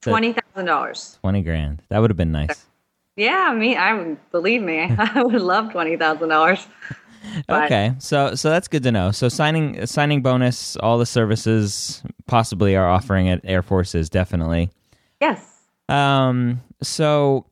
twenty 0.00 0.32
thousand 0.32 0.66
dollars. 0.66 1.18
Twenty 1.20 1.42
grand. 1.42 1.82
That 1.88 2.00
would 2.00 2.10
have 2.10 2.16
been 2.16 2.32
nice. 2.32 2.66
Yeah, 3.16 3.48
I 3.50 3.54
mean, 3.54 3.76
I 3.76 3.94
would 3.94 4.30
believe 4.30 4.62
me. 4.62 4.80
I 4.98 5.22
would 5.22 5.40
love 5.40 5.72
twenty 5.72 5.96
thousand 5.96 6.28
dollars. 6.28 6.66
Okay, 7.48 7.94
so 7.98 8.34
so 8.34 8.50
that's 8.50 8.68
good 8.68 8.82
to 8.82 8.92
know. 8.92 9.10
So 9.10 9.28
signing 9.28 9.86
signing 9.86 10.22
bonus, 10.22 10.76
all 10.76 10.98
the 10.98 11.06
services 11.06 12.02
possibly 12.26 12.74
are 12.74 12.88
offering 12.88 13.28
at 13.28 13.40
Air 13.44 13.62
Forces, 13.62 14.10
definitely. 14.10 14.70
Yes. 15.20 15.44
Um. 15.88 16.62
So 16.82 17.46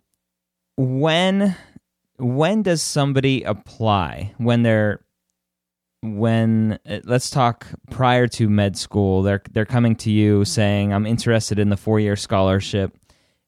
when 0.77 1.57
when 2.19 2.63
does 2.63 2.83
somebody 2.83 3.43
apply 3.43 4.35
when 4.39 4.63
they're 4.63 5.05
when 6.03 6.79
uh, 6.89 7.01
let's 7.05 7.29
talk 7.29 7.67
prior 7.91 8.27
to 8.27 8.49
med 8.49 8.77
school 8.77 9.23
they're 9.23 9.43
they're 9.53 9.67
coming 9.67 9.95
to 9.95 10.11
you 10.11 10.45
saying 10.47 10.93
I'm 10.93 11.07
interested 11.07 11.59
in 11.59 11.69
the 11.69 11.77
4-year 11.77 12.17
scholarship 12.17 12.97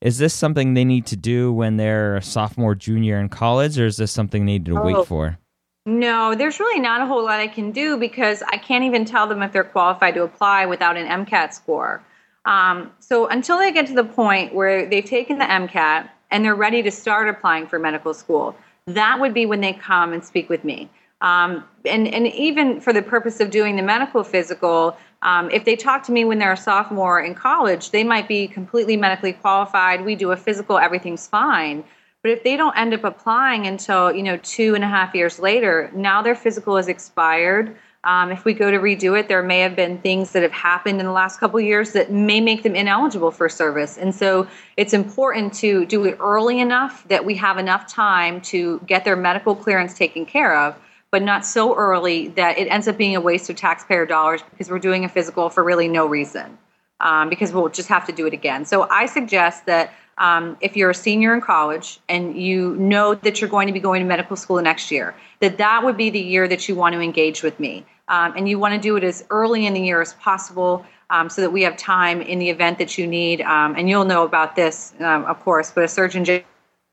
is 0.02 0.18
this 0.18 0.35
something 0.35 0.75
they 0.75 0.85
need 0.85 1.06
to 1.06 1.16
do 1.16 1.52
when 1.52 1.76
they're 1.76 2.16
a 2.16 2.23
sophomore 2.23 2.75
junior 2.75 3.21
in 3.21 3.28
college 3.28 3.78
or 3.78 3.87
is 3.87 3.97
this 3.97 4.11
something 4.11 4.44
they 4.44 4.52
need 4.52 4.66
to 4.66 4.76
oh, 4.76 4.82
wait 4.82 5.06
for? 5.06 5.38
No 5.87 6.35
there's 6.35 6.61
really 6.61 6.80
not 6.80 7.00
a 7.00 7.06
whole 7.06 7.25
lot 7.25 7.40
I 7.40 7.49
can 7.49 7.71
do 7.71 7.97
because 7.97 8.42
I 8.42 8.56
can't 8.56 8.85
even 8.85 9.04
tell 9.04 9.26
them 9.26 9.42
if 9.42 9.52
they're 9.52 9.64
qualified 9.64 10.14
to 10.14 10.25
apply 10.25 10.66
without 10.66 10.97
an 10.97 11.06
MCAT 11.06 11.54
score. 11.54 12.04
Um, 12.44 12.90
so 12.99 13.28
until 13.28 13.59
they 13.59 13.71
get 13.71 13.87
to 13.87 13.94
the 13.94 14.04
point 14.04 14.54
where 14.54 14.88
they've 14.88 15.04
taken 15.04 15.38
the 15.38 15.44
MCAT 15.44 16.09
and 16.30 16.44
they're 16.44 16.56
ready 16.56 16.82
to 16.82 16.90
start 16.90 17.28
applying 17.28 17.68
for 17.68 17.78
medical 17.78 18.12
school, 18.12 18.56
that 18.87 19.21
would 19.21 19.32
be 19.32 19.47
when 19.47 19.61
they 19.61 19.73
come 19.73 20.12
and 20.12 20.25
speak 20.25 20.49
with 20.49 20.64
me. 20.64 20.90
Um, 21.21 21.62
and, 21.85 22.09
and 22.09 22.26
even 22.26 22.80
for 22.80 22.92
the 22.92 23.02
purpose 23.02 23.38
of 23.38 23.50
doing 23.50 23.76
the 23.76 23.82
medical 23.82 24.25
physical, 24.25 24.97
um, 25.23 25.50
if 25.50 25.64
they 25.64 25.76
talk 25.76 26.02
to 26.05 26.12
me 26.12 26.25
when 26.25 26.38
they're 26.38 26.52
a 26.52 26.57
sophomore 26.57 27.21
in 27.21 27.35
college, 27.35 27.91
they 27.91 28.05
might 28.05 28.29
be 28.29 28.49
completely 28.49 28.97
medically 28.97 29.33
qualified. 29.33 30.05
We 30.05 30.17
do 30.17 30.33
a 30.33 30.37
physical, 30.37 30.79
everything's 30.79 31.26
fine. 31.26 31.85
But 32.23 32.31
if 32.33 32.45
they 32.45 32.57
don't 32.57 32.76
end 32.76 32.95
up 32.95 33.05
applying 33.05 33.67
until 33.67 34.12
you 34.12 34.23
know 34.23 34.37
two 34.38 34.75
and 34.75 34.85
a 34.85 34.88
half 34.88 35.14
years 35.14 35.38
later, 35.38 35.91
now 35.95 36.23
their 36.23 36.35
physical 36.35 36.76
is 36.76 36.88
expired. 36.88 37.76
Um, 38.05 38.33
if 38.33 38.45
we 38.45 38.52
go 38.52 38.71
to 38.71 38.79
redo 38.79 39.17
it, 39.19 39.29
there 39.29 39.45
may 39.45 39.61
have 39.61 39.76
been 39.76 39.99
things 39.99 40.33
that 40.33 40.43
have 40.43 40.52
happened 40.52 40.99
in 40.99 41.07
the 41.07 41.12
last 41.12 41.38
couple 41.38 41.61
years 41.61 41.93
that 41.93 42.11
may 42.11 42.41
make 42.41 42.64
them 42.64 42.75
ineligible 42.75 43.31
for 43.31 43.49
service. 43.49 43.97
And 43.97 44.12
so 44.12 44.49
it's 44.76 44.93
important 44.93 45.55
to 45.55 45.87
do 45.87 46.05
it 46.05 46.17
early 46.19 46.59
enough 46.59 47.07
that 47.07 47.25
we 47.25 47.37
have 47.37 47.59
enough 47.59 47.87
time 47.87 48.41
to 48.43 48.81
get 48.87 49.05
their 49.05 49.14
medical 49.14 49.55
clearance 49.55 49.95
taken 49.95 50.26
care 50.26 50.57
of, 50.57 50.76
but 51.12 51.23
not 51.23 51.47
so 51.47 51.76
early 51.76 52.28
that 52.28 52.59
it 52.59 52.64
ends 52.64 52.88
up 52.88 52.97
being 52.97 53.14
a 53.14 53.21
waste 53.21 53.49
of 53.49 53.54
taxpayer 53.54 54.07
dollars 54.07 54.40
because 54.50 54.71
we're 54.71 54.81
doing 54.81 55.04
a 55.04 55.09
physical 55.09 55.50
for 55.50 55.62
really 55.62 55.87
no 55.87 56.07
reason. 56.07 56.59
Um, 57.00 57.28
because 57.28 57.52
we'll 57.52 57.69
just 57.69 57.88
have 57.88 58.07
to 58.07 58.12
do 58.12 58.26
it 58.28 58.33
again. 58.33 58.64
So 58.64 58.88
I 58.88 59.07
suggest 59.07 59.66
that 59.66 59.92
um, 60.19 60.57
if 60.61 60.76
you're 60.76 60.90
a 60.90 60.95
senior 60.95 61.35
in 61.35 61.40
college 61.40 61.99
and 62.09 62.40
you 62.40 62.76
know 62.76 63.16
that 63.16 63.40
you're 63.40 63.50
going 63.50 63.66
to 63.66 63.73
be 63.73 63.81
going 63.81 64.00
to 64.00 64.07
medical 64.07 64.37
school 64.37 64.62
next 64.62 64.88
year, 64.92 65.12
that 65.40 65.59
that 65.59 65.83
would 65.85 65.97
be 65.97 66.11
the 66.11 66.21
year 66.21 66.47
that 66.47 66.69
you 66.69 66.76
want 66.76 66.95
to 66.95 67.00
engage 67.00 67.42
with 67.42 67.59
me. 67.59 67.85
Um, 68.07 68.35
and 68.37 68.49
you 68.49 68.57
want 68.57 68.75
to 68.75 68.81
do 68.81 68.95
it 68.97 69.02
as 69.02 69.25
early 69.31 69.66
in 69.66 69.75
the 69.75 69.81
year 69.81 70.00
as 70.00 70.14
possible 70.14 70.87
um, 71.11 71.28
so 71.28 71.40
that 71.40 71.50
we 71.50 71.62
have 71.62 71.76
time 71.76 72.23
in 72.23 72.38
the 72.38 72.50
event 72.50 72.78
that 72.78 72.97
you 72.97 73.07
need. 73.07 73.40
Um, 73.40 73.75
and 73.76 73.88
you'll 73.88 74.04
know 74.04 74.23
about 74.23 74.54
this, 74.54 74.95
um, 75.00 75.25
of 75.25 75.40
course, 75.40 75.73
but 75.73 75.83
a 75.83 75.88
surgeon 75.88 76.25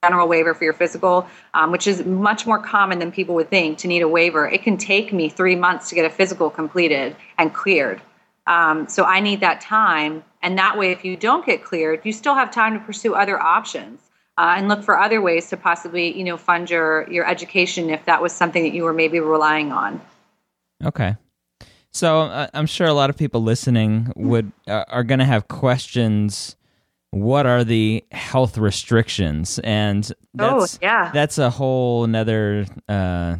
general 0.04 0.30
waiver 0.30 0.54
for 0.54 0.64
your 0.64 0.74
physical, 0.74 1.28
um, 1.54 1.72
which 1.72 1.86
is 1.86 2.06
much 2.06 2.46
more 2.46 2.60
common 2.60 3.00
than 3.00 3.12
people 3.12 3.36
would 3.36 3.50
think 3.50 3.78
to 3.80 3.88
need 3.88 4.02
a 4.02 4.08
waiver. 4.08 4.48
It 4.48 4.64
can 4.64 4.78
take 4.78 5.12
me 5.12 5.28
three 5.28 5.58
months 5.58 5.90
to 5.90 5.96
get 5.96 6.06
a 6.06 6.10
physical 6.10 6.50
completed 6.50 7.18
and 7.38 7.54
cleared. 7.54 8.02
Um, 8.48 8.88
so 8.88 9.04
I 9.04 9.20
need 9.20 9.42
that 9.42 9.60
time. 9.60 10.24
And 10.42 10.58
that 10.58 10.78
way, 10.78 10.92
if 10.92 11.04
you 11.04 11.18
don't 11.18 11.46
get 11.46 11.66
cleared, 11.66 12.00
you 12.06 12.14
still 12.14 12.34
have 12.34 12.50
time 12.50 12.74
to 12.74 12.80
pursue 12.80 13.14
other 13.14 13.40
options. 13.40 14.00
Uh, 14.38 14.56
and 14.56 14.70
look 14.70 14.82
for 14.84 14.98
other 14.98 15.22
ways 15.22 15.50
to 15.50 15.58
possibly, 15.58 16.18
you 16.18 16.24
know, 16.24 16.38
fund 16.38 16.70
your 16.70 17.12
your 17.12 17.28
education 17.28 17.90
if 17.90 18.06
that 18.06 18.22
was 18.22 18.32
something 18.32 18.64
that 18.64 18.74
you 18.74 18.84
were 18.84 18.94
maybe 18.94 19.20
relying 19.20 19.74
on. 19.74 20.00
Okay. 20.82 21.18
So 21.92 22.22
uh, 22.22 22.48
I'm 22.54 22.66
sure 22.66 22.88
a 22.88 22.94
lot 22.94 23.10
of 23.10 23.18
people 23.18 23.44
listening 23.44 24.14
would 24.16 24.54
uh, 24.66 24.86
are 24.88 25.04
going 25.04 25.20
to 25.20 25.26
have 25.26 25.50
questions. 25.50 26.56
What 27.12 27.46
are 27.46 27.64
the 27.64 28.04
health 28.12 28.58
restrictions? 28.58 29.60
And 29.64 30.10
oh, 30.38 30.60
that's, 30.62 30.76
oh, 30.76 30.80
yeah, 30.82 31.12
that's 31.12 31.38
a 31.38 31.50
whole 31.50 32.04
another 32.04 32.66
uh, 32.88 33.38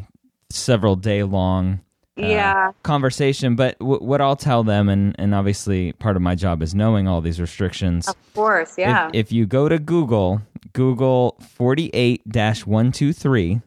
several 0.50 0.96
day 0.96 1.22
long 1.22 1.80
uh, 2.18 2.26
yeah 2.26 2.72
conversation. 2.82 3.54
But 3.54 3.78
w- 3.78 4.02
what 4.02 4.20
I'll 4.20 4.34
tell 4.36 4.64
them, 4.64 4.88
and 4.88 5.14
and 5.18 5.34
obviously 5.34 5.92
part 5.92 6.16
of 6.16 6.22
my 6.22 6.34
job 6.34 6.62
is 6.62 6.74
knowing 6.74 7.06
all 7.06 7.20
these 7.20 7.40
restrictions. 7.40 8.08
Of 8.08 8.16
course, 8.34 8.74
yeah. 8.76 9.08
If, 9.08 9.26
if 9.26 9.32
you 9.32 9.46
go 9.46 9.68
to 9.68 9.78
Google, 9.78 10.42
Google 10.72 11.36
forty 11.40 11.90
eight 11.94 12.22
one 12.64 12.90
two 12.90 13.12
three, 13.12 13.60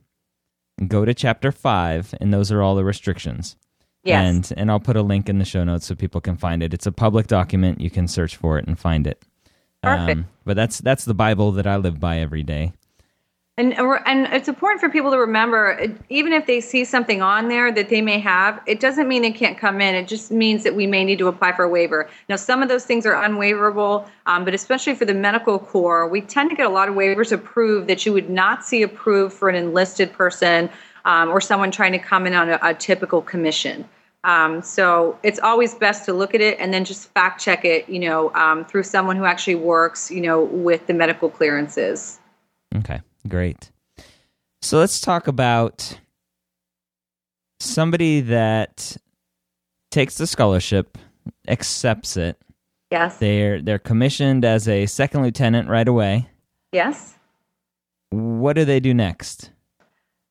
go 0.86 1.06
to 1.06 1.14
chapter 1.14 1.54
five, 1.54 2.14
and 2.20 2.34
those 2.34 2.52
are 2.52 2.62
all 2.62 2.76
the 2.76 2.84
restrictions. 2.84 3.56
Yes. 4.04 4.52
And 4.52 4.60
and 4.60 4.70
I'll 4.70 4.82
put 4.82 4.98
a 4.98 5.02
link 5.02 5.30
in 5.30 5.40
the 5.40 5.46
show 5.46 5.64
notes 5.64 5.86
so 5.86 5.96
people 5.96 6.20
can 6.20 6.36
find 6.36 6.62
it. 6.62 6.74
It's 6.74 6.86
a 6.86 6.92
public 6.92 7.28
document. 7.28 7.80
You 7.80 7.90
can 7.90 8.10
search 8.10 8.36
for 8.36 8.60
it 8.60 8.68
and 8.68 8.78
find 8.78 9.08
it. 9.08 9.24
Perfect. 9.84 10.20
Um, 10.20 10.28
but 10.46 10.56
that's 10.56 10.80
that's 10.80 11.06
the 11.06 11.14
Bible 11.14 11.52
that 11.54 11.68
I 11.68 11.76
live 11.76 12.00
by 12.00 12.20
every 12.20 12.44
day. 12.44 12.74
And 13.56 13.74
and 13.78 14.26
it's 14.34 14.48
important 14.48 14.82
for 14.82 14.90
people 14.90 15.12
to 15.12 15.18
remember, 15.18 15.80
even 16.10 16.34
if 16.34 16.48
they 16.48 16.60
see 16.60 16.84
something 16.86 17.22
on 17.22 17.50
there 17.50 17.72
that 17.72 17.90
they 17.90 18.02
may 18.02 18.18
have, 18.18 18.60
it 18.66 18.80
doesn't 18.80 19.08
mean 19.08 19.22
they 19.22 19.32
can't 19.32 19.60
come 19.60 19.80
in. 19.80 19.94
It 19.94 20.08
just 20.08 20.32
means 20.32 20.64
that 20.64 20.74
we 20.74 20.88
may 20.88 21.04
need 21.04 21.20
to 21.20 21.28
apply 21.28 21.52
for 21.52 21.64
a 21.64 21.70
waiver. 21.70 22.10
Now, 22.30 22.36
some 22.36 22.64
of 22.64 22.70
those 22.70 22.84
things 22.84 23.06
are 23.06 23.14
unwaiverable, 23.14 24.10
um, 24.26 24.44
but 24.44 24.56
especially 24.56 24.96
for 24.96 25.06
the 25.06 25.14
medical 25.14 25.60
corps, 25.60 26.08
we 26.08 26.22
tend 26.22 26.50
to 26.50 26.56
get 26.56 26.66
a 26.66 26.70
lot 26.70 26.90
of 26.90 26.96
waivers 26.96 27.32
approved 27.32 27.88
that 27.90 28.08
you 28.08 28.14
would 28.14 28.28
not 28.28 28.66
see 28.66 28.82
approved 28.82 29.36
for 29.36 29.50
an 29.50 29.56
enlisted 29.56 30.12
person 30.14 30.68
um, 31.06 31.30
or 31.30 31.40
someone 31.40 31.70
trying 31.70 31.92
to 31.92 32.00
come 32.00 32.26
in 32.26 32.34
on 32.34 32.50
a, 32.50 32.60
a 32.64 32.74
typical 32.74 33.22
commission. 33.22 33.88
Um, 34.24 34.62
so 34.62 35.20
it's 35.24 35.40
always 35.40 35.76
best 35.76 36.06
to 36.06 36.14
look 36.14 36.34
at 36.34 36.42
it 36.42 36.58
and 36.60 36.74
then 36.74 36.86
just 36.86 37.10
fact 37.10 37.42
check 37.42 37.66
it, 37.66 37.90
you 37.90 38.00
know, 38.00 38.34
um, 38.36 38.64
through 38.64 38.84
someone 38.84 39.18
who 39.18 39.26
actually 39.26 39.56
works, 39.56 40.10
you 40.10 40.22
know, 40.22 40.44
with 40.44 40.88
the 40.88 40.94
medical 40.94 41.30
clearances. 41.30 42.20
Okay. 42.76 43.02
Great. 43.28 43.72
So 44.62 44.78
let's 44.78 45.02
talk 45.02 45.28
about 45.28 46.00
somebody 47.60 48.22
that 48.22 48.96
takes 49.92 50.18
the 50.18 50.28
scholarship, 50.28 50.98
accepts 51.48 52.18
it. 52.18 52.38
Yes. 52.92 53.18
They're 53.18 53.62
they're 53.62 53.80
commissioned 53.80 54.46
as 54.46 54.68
a 54.68 54.86
second 54.86 55.24
lieutenant 55.24 55.68
right 55.68 55.88
away. 55.88 56.30
Yes. 56.72 57.16
What 58.12 58.54
do 58.54 58.66
they 58.66 58.80
do 58.80 58.94
next? 58.94 59.50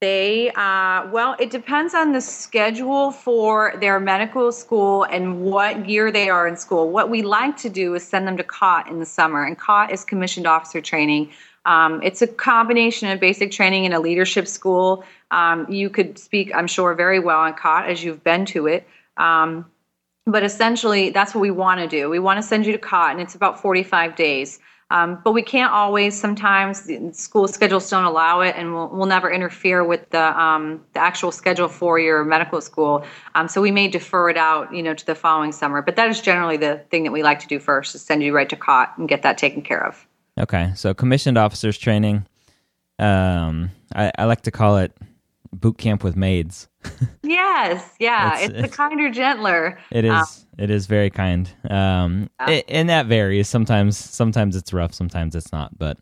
They, 0.02 0.50
uh, 0.56 1.08
well, 1.12 1.36
it 1.38 1.50
depends 1.50 1.94
on 1.94 2.10
the 2.10 2.20
schedule 2.20 3.12
for 3.12 3.74
their 3.80 4.00
medical 4.00 4.50
school 4.50 5.04
and 5.04 5.42
what 5.42 5.88
year 5.88 6.10
they 6.10 6.28
are 6.28 6.48
in 6.48 6.56
school. 6.56 6.90
What 6.90 7.08
we 7.08 7.22
like 7.22 7.56
to 7.58 7.70
do 7.70 7.94
is 7.94 8.02
send 8.02 8.26
them 8.26 8.36
to 8.36 8.42
COT 8.42 8.88
in 8.90 8.98
the 8.98 9.06
summer, 9.06 9.44
and 9.44 9.56
COT 9.56 9.92
is 9.92 10.04
commissioned 10.04 10.48
officer 10.48 10.80
training, 10.80 11.30
um, 11.64 12.02
it's 12.02 12.22
a 12.22 12.26
combination 12.26 13.08
of 13.08 13.20
basic 13.20 13.50
training 13.52 13.84
in 13.84 13.92
a 13.92 14.00
leadership 14.00 14.48
school. 14.48 15.04
Um, 15.30 15.70
you 15.70 15.90
could 15.90 16.18
speak, 16.18 16.52
I'm 16.54 16.66
sure, 16.66 16.94
very 16.94 17.20
well 17.20 17.38
on 17.38 17.54
COT 17.54 17.88
as 17.88 18.02
you've 18.02 18.24
been 18.24 18.44
to 18.46 18.66
it. 18.66 18.86
Um, 19.16 19.66
but 20.26 20.42
essentially, 20.42 21.10
that's 21.10 21.34
what 21.34 21.40
we 21.40 21.50
want 21.50 21.80
to 21.80 21.88
do. 21.88 22.08
We 22.08 22.18
want 22.18 22.38
to 22.38 22.42
send 22.42 22.66
you 22.66 22.72
to 22.72 22.78
COT, 22.78 23.12
and 23.12 23.20
it's 23.20 23.34
about 23.34 23.60
45 23.60 24.16
days. 24.16 24.60
Um, 24.92 25.18
but 25.24 25.32
we 25.32 25.42
can't 25.42 25.72
always. 25.72 26.20
Sometimes 26.20 26.86
school 27.16 27.48
schedules 27.48 27.88
don't 27.88 28.04
allow 28.04 28.42
it, 28.42 28.54
and 28.58 28.74
we'll, 28.74 28.88
we'll 28.88 29.06
never 29.06 29.30
interfere 29.30 29.82
with 29.82 30.10
the 30.10 30.38
um, 30.38 30.84
the 30.92 31.00
actual 31.00 31.32
schedule 31.32 31.68
for 31.68 31.98
your 31.98 32.24
medical 32.24 32.60
school. 32.60 33.02
Um, 33.34 33.48
so 33.48 33.62
we 33.62 33.70
may 33.70 33.88
defer 33.88 34.28
it 34.28 34.36
out, 34.36 34.74
you 34.74 34.82
know, 34.82 34.92
to 34.92 35.06
the 35.06 35.14
following 35.14 35.50
summer. 35.50 35.80
But 35.80 35.96
that 35.96 36.10
is 36.10 36.20
generally 36.20 36.58
the 36.58 36.84
thing 36.90 37.04
that 37.04 37.10
we 37.10 37.22
like 37.22 37.40
to 37.40 37.46
do 37.46 37.58
first: 37.58 37.94
is 37.94 38.02
send 38.02 38.22
you 38.22 38.34
right 38.34 38.50
to 38.50 38.56
COT 38.56 38.92
and 38.98 39.08
get 39.08 39.22
that 39.22 39.38
taken 39.38 39.62
care 39.62 39.82
of. 39.82 40.06
Okay, 40.38 40.72
so 40.76 40.92
commissioned 40.92 41.38
officers 41.38 41.78
training. 41.78 42.26
Um, 42.98 43.70
I, 43.94 44.12
I 44.18 44.24
like 44.26 44.42
to 44.42 44.50
call 44.50 44.76
it 44.76 44.92
boot 45.52 45.78
camp 45.78 46.02
with 46.02 46.16
maids. 46.16 46.68
yes, 47.22 47.94
yeah, 47.98 48.38
it's, 48.38 48.52
it's, 48.52 48.64
it's, 48.64 48.76
kinder, 48.76 49.10
gentler. 49.10 49.78
It 49.90 50.04
is. 50.04 50.10
Um, 50.10 50.26
it 50.58 50.70
is 50.70 50.86
very 50.86 51.10
kind. 51.10 51.50
Um, 51.68 52.28
yeah. 52.40 52.50
it, 52.50 52.64
and 52.68 52.88
that 52.88 53.06
varies. 53.06 53.48
Sometimes, 53.48 53.96
sometimes 53.96 54.56
it's 54.56 54.72
rough. 54.72 54.94
Sometimes 54.94 55.34
it's 55.34 55.52
not. 55.52 55.78
But 55.78 55.98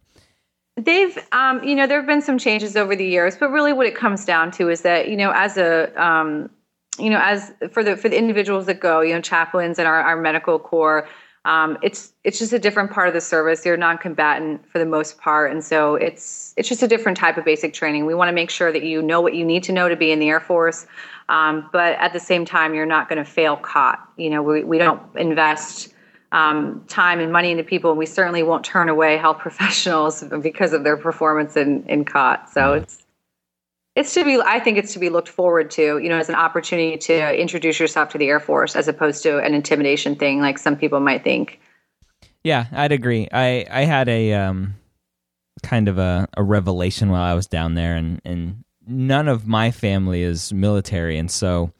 they've, 0.76 1.16
um, 1.33 1.62
you 1.62 1.75
know, 1.75 1.87
there 1.87 1.99
have 1.99 2.07
been 2.07 2.23
some 2.23 2.38
changes 2.38 2.76
over 2.76 2.97
the 2.97 3.07
years. 3.07 3.37
But 3.37 3.50
really, 3.50 3.73
what 3.73 3.87
it 3.87 3.95
comes 3.95 4.25
down 4.25 4.50
to 4.52 4.69
is 4.69 4.80
that 4.83 5.09
you 5.09 5.16
know, 5.16 5.33
as 5.33 5.57
a 5.57 5.92
um, 6.02 6.50
you 6.99 7.11
know, 7.11 7.21
as 7.23 7.52
for 7.71 7.85
the 7.85 7.97
for 7.97 8.09
the 8.09 8.19
individuals 8.19 8.66
that 8.66 8.80
go, 8.80 9.00
you 9.00 9.14
know, 9.14 9.21
chaplains 9.21 9.78
and 9.78 9.87
our, 9.87 10.00
our 10.00 10.21
medical 10.21 10.59
corps, 10.59 11.09
um, 11.44 11.78
it's 11.82 12.12
it's 12.23 12.38
just 12.38 12.52
a 12.52 12.59
different 12.59 12.90
part 12.90 13.09
of 13.09 13.14
the 13.14 13.20
service. 13.20 13.64
You're 13.64 13.76
non-combatant 13.76 14.68
for 14.70 14.78
the 14.78 14.85
most 14.85 15.18
part, 15.18 15.50
and 15.50 15.64
so 15.64 15.94
it's 15.94 16.52
it's 16.56 16.68
just 16.68 16.82
a 16.82 16.88
different 16.88 17.16
type 17.16 17.38
of 17.38 17.44
basic 17.44 17.73
training. 17.73 18.04
We 18.04 18.14
want 18.14 18.28
to 18.28 18.35
make 18.35 18.50
sure 18.50 18.70
that 18.70 18.82
you 18.82 19.00
know 19.00 19.23
what 19.23 19.35
you 19.35 19.44
need 19.44 19.62
to 19.64 19.73
know 19.73 19.88
to 19.88 19.97
be 19.97 20.11
in 20.11 20.18
the 20.18 20.28
Air 20.28 20.40
Force, 20.40 20.87
um, 21.30 21.70
but 21.73 21.99
at 21.99 22.12
the 22.12 22.20
same 22.20 22.44
time, 22.44 22.75
you're 22.75 22.85
not 22.85 23.09
going 23.09 23.18
to 23.18 23.25
fail 23.25 23.56
COT. 23.56 23.99
You 24.18 24.28
know, 24.28 24.42
we 24.42 24.64
we 24.64 24.76
don't 24.76 25.00
invest 25.16 25.94
um, 26.32 26.85
time 26.88 27.20
and 27.20 27.32
money 27.32 27.50
into 27.50 27.64
people, 27.64 27.90
and 27.90 27.99
we 27.99 28.06
certainly 28.06 28.42
won't 28.42 28.64
turn 28.64 28.90
away 28.90 29.16
health 29.16 29.38
professionals 29.40 30.22
because 30.42 30.74
of 30.74 30.85
their 30.85 30.98
performance 30.98 31.57
in 31.57 31.85
in 31.87 32.05
COT. 32.05 32.50
So 32.50 32.61
mm-hmm. 32.61 32.83
it's 32.83 32.99
it's 33.96 34.14
to 34.14 34.24
be 34.24 34.40
i 34.44 34.61
think 34.61 34.79
it's 34.79 34.92
to 34.92 34.98
be 34.98 35.09
looked 35.09 35.29
forward 35.29 35.70
to 35.70 35.98
you 35.98 36.09
know 36.09 36.18
as 36.18 36.29
an 36.29 36.35
opportunity 36.35 36.96
to 36.96 37.40
introduce 37.40 37.81
yourself 37.81 38.09
to 38.11 38.18
the 38.18 38.29
air 38.29 38.40
force 38.40 38.76
as 38.76 38.88
opposed 38.88 39.22
to 39.22 39.38
an 39.38 39.55
intimidation 39.55 40.14
thing 40.14 40.40
like 40.40 40.59
some 40.59 40.76
people 40.76 41.00
might 41.00 41.24
think. 41.24 41.61
Yeah 42.44 42.66
i'd 42.72 42.92
agree. 42.92 43.29
I 43.33 43.66
i 43.70 43.85
had 43.85 44.09
a 44.09 44.35
um 44.35 44.74
kind 45.62 45.88
of 45.88 45.98
a, 45.98 46.26
a 46.37 46.42
revelation 46.42 47.11
while 47.11 47.22
i 47.22 47.35
was 47.35 47.46
down 47.46 47.74
there 47.74 47.96
and 47.96 48.20
and 48.24 48.64
none 48.87 49.29
of 49.29 49.46
my 49.46 49.70
family 49.70 50.22
is 50.22 50.53
military. 50.53 51.16
And 51.16 51.31
so 51.31 51.72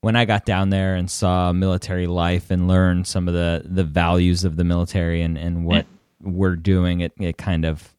when 0.00 0.16
i 0.16 0.24
got 0.24 0.44
down 0.44 0.68
there 0.68 0.94
and 0.94 1.10
saw 1.10 1.52
military 1.52 2.06
life 2.06 2.50
and 2.50 2.68
learned 2.68 3.06
some 3.06 3.26
of 3.26 3.34
the 3.34 3.62
the 3.64 3.84
values 3.84 4.44
of 4.44 4.56
the 4.56 4.64
military 4.64 5.22
and 5.22 5.38
and 5.38 5.64
what 5.64 5.86
we're 6.20 6.56
doing 6.56 7.00
it 7.00 7.12
it 7.18 7.38
kind 7.38 7.64
of 7.64 7.93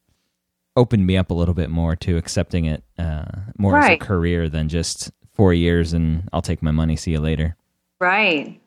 opened 0.76 1.06
me 1.06 1.16
up 1.16 1.30
a 1.30 1.34
little 1.34 1.54
bit 1.54 1.70
more 1.70 1.96
to 1.96 2.16
accepting 2.16 2.66
it 2.66 2.84
uh, 2.98 3.24
more 3.58 3.72
right. 3.72 3.92
as 4.00 4.04
a 4.04 4.06
career 4.06 4.48
than 4.48 4.68
just 4.68 5.10
four 5.32 5.52
years 5.52 5.92
and 5.92 6.28
I'll 6.32 6.42
take 6.42 6.62
my 6.62 6.70
money, 6.70 6.96
see 6.96 7.12
you 7.12 7.20
later. 7.20 7.56
Right. 7.98 8.60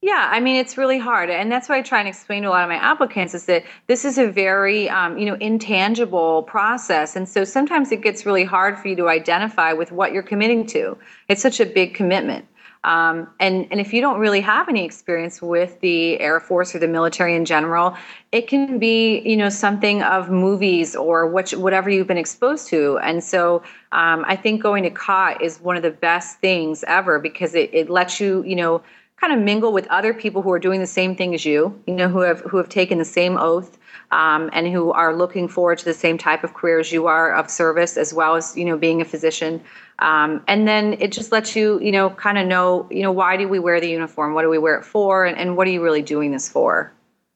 Yeah, 0.00 0.28
I 0.30 0.38
mean 0.38 0.56
it's 0.56 0.78
really 0.78 0.98
hard, 0.98 1.28
and 1.28 1.50
that's 1.50 1.68
why 1.68 1.78
I 1.78 1.82
try 1.82 1.98
and 1.98 2.06
explain 2.06 2.44
to 2.44 2.48
a 2.48 2.50
lot 2.50 2.62
of 2.62 2.68
my 2.68 2.76
applicants 2.76 3.34
is 3.34 3.46
that 3.46 3.64
this 3.88 4.04
is 4.04 4.16
a 4.16 4.30
very, 4.30 4.88
um, 4.88 5.18
you 5.18 5.26
know, 5.26 5.34
intangible 5.34 6.44
process, 6.44 7.16
and 7.16 7.28
so 7.28 7.42
sometimes 7.42 7.90
it 7.90 8.00
gets 8.00 8.24
really 8.24 8.44
hard 8.44 8.78
for 8.78 8.86
you 8.86 8.94
to 8.94 9.08
identify 9.08 9.72
with 9.72 9.90
what 9.90 10.12
you're 10.12 10.22
committing 10.22 10.66
to. 10.66 10.96
It's 11.28 11.42
such 11.42 11.58
a 11.58 11.66
big 11.66 11.94
commitment. 11.94 12.46
Um, 12.84 13.28
and, 13.40 13.66
and 13.70 13.80
if 13.80 13.92
you 13.92 14.00
don't 14.00 14.20
really 14.20 14.40
have 14.40 14.68
any 14.68 14.84
experience 14.84 15.42
with 15.42 15.80
the 15.80 16.18
Air 16.20 16.40
Force 16.40 16.74
or 16.74 16.78
the 16.78 16.88
military 16.88 17.34
in 17.34 17.44
general, 17.44 17.96
it 18.32 18.48
can 18.48 18.78
be, 18.78 19.20
you 19.20 19.36
know, 19.36 19.48
something 19.48 20.02
of 20.02 20.30
movies 20.30 20.94
or 20.94 21.26
what, 21.26 21.50
whatever 21.50 21.90
you've 21.90 22.06
been 22.06 22.18
exposed 22.18 22.68
to. 22.68 22.98
And 22.98 23.22
so 23.22 23.62
um, 23.92 24.24
I 24.26 24.36
think 24.36 24.62
going 24.62 24.84
to 24.84 24.90
COT 24.90 25.42
is 25.42 25.60
one 25.60 25.76
of 25.76 25.82
the 25.82 25.90
best 25.90 26.38
things 26.38 26.84
ever 26.86 27.18
because 27.18 27.54
it, 27.54 27.70
it 27.72 27.90
lets 27.90 28.20
you, 28.20 28.42
you 28.44 28.56
know, 28.56 28.82
kind 29.20 29.32
of 29.32 29.40
mingle 29.40 29.72
with 29.72 29.86
other 29.88 30.14
people 30.14 30.42
who 30.42 30.52
are 30.52 30.60
doing 30.60 30.80
the 30.80 30.86
same 30.86 31.16
thing 31.16 31.34
as 31.34 31.44
you, 31.44 31.80
you 31.86 31.94
know, 31.94 32.08
who 32.08 32.20
have 32.20 32.40
who 32.42 32.56
have 32.56 32.68
taken 32.68 32.98
the 32.98 33.04
same 33.04 33.36
oath 33.36 33.76
um, 34.10 34.50
and 34.52 34.66
who 34.68 34.90
are 34.92 35.14
looking 35.14 35.48
forward 35.48 35.78
to 35.78 35.84
the 35.84 35.94
same 35.94 36.18
type 36.18 36.44
of 36.44 36.54
career 36.54 36.78
as 36.78 36.92
you 36.92 37.06
are 37.06 37.34
of 37.34 37.50
service, 37.50 37.96
as 37.96 38.14
well 38.14 38.36
as 38.36 38.56
you 38.56 38.64
know 38.64 38.76
being 38.76 39.00
a 39.00 39.04
physician. 39.04 39.62
Um, 40.00 40.44
and 40.46 40.66
then 40.68 40.94
it 41.00 41.12
just 41.12 41.32
lets 41.32 41.56
you, 41.56 41.80
you 41.80 41.90
know, 41.90 42.10
kind 42.10 42.38
of 42.38 42.46
know, 42.46 42.86
you 42.90 43.02
know, 43.02 43.12
why 43.12 43.36
do 43.36 43.48
we 43.48 43.58
wear 43.58 43.80
the 43.80 43.88
uniform? 43.90 44.34
What 44.34 44.42
do 44.42 44.48
we 44.48 44.58
wear 44.58 44.76
it 44.76 44.84
for? 44.84 45.24
And, 45.24 45.36
and 45.36 45.56
what 45.56 45.66
are 45.66 45.70
you 45.70 45.82
really 45.82 46.02
doing 46.02 46.30
this 46.30 46.48
for? 46.48 46.92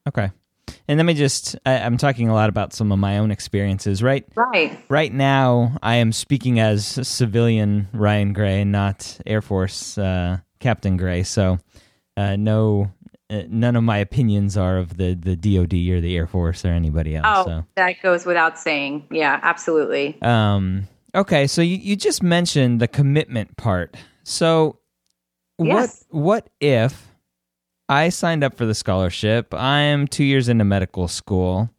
Okay. 0.07 0.31
And 0.87 0.97
let 0.97 1.05
me 1.05 1.13
just, 1.13 1.55
I, 1.65 1.73
am 1.73 1.97
talking 1.97 2.29
a 2.29 2.33
lot 2.33 2.49
about 2.49 2.73
some 2.73 2.91
of 2.91 2.99
my 2.99 3.17
own 3.17 3.31
experiences, 3.31 4.03
right? 4.03 4.25
Right. 4.35 4.77
Right 4.89 5.13
now, 5.13 5.77
I 5.81 5.95
am 5.95 6.11
speaking 6.11 6.59
as 6.59 6.85
civilian 7.07 7.87
Ryan 7.93 8.33
Gray, 8.33 8.63
not 8.63 9.19
Air 9.25 9.41
Force 9.41 9.97
uh, 9.97 10.39
Captain 10.59 10.97
Gray. 10.97 11.23
So, 11.23 11.57
uh, 12.17 12.35
no, 12.35 12.91
none 13.49 13.75
of 13.75 13.83
my 13.83 13.97
opinions 13.97 14.57
are 14.57 14.77
of 14.77 14.97
the, 14.97 15.13
the 15.13 15.35
DoD 15.35 15.73
or 15.95 16.01
the 16.01 16.15
Air 16.15 16.27
Force 16.27 16.65
or 16.65 16.69
anybody 16.69 17.15
else. 17.15 17.25
Oh, 17.27 17.45
so. 17.45 17.65
that 17.75 18.01
goes 18.01 18.25
without 18.25 18.59
saying. 18.59 19.07
Yeah, 19.09 19.39
absolutely. 19.41 20.21
Um, 20.21 20.87
Okay, 21.15 21.45
so 21.45 21.61
you, 21.61 21.77
you 21.77 21.95
just 21.95 22.23
mentioned 22.23 22.81
the 22.81 22.87
commitment 22.87 23.55
part. 23.55 23.95
So 24.23 24.79
yes. 25.59 26.05
what 26.09 26.21
what 26.21 26.49
if 26.59 27.07
I 27.87 28.09
signed 28.09 28.43
up 28.43 28.55
for 28.55 28.65
the 28.65 28.73
scholarship? 28.73 29.53
I'm 29.53 30.07
two 30.07 30.23
years 30.23 30.49
into 30.49 30.63
medical 30.63 31.07
school. 31.07 31.69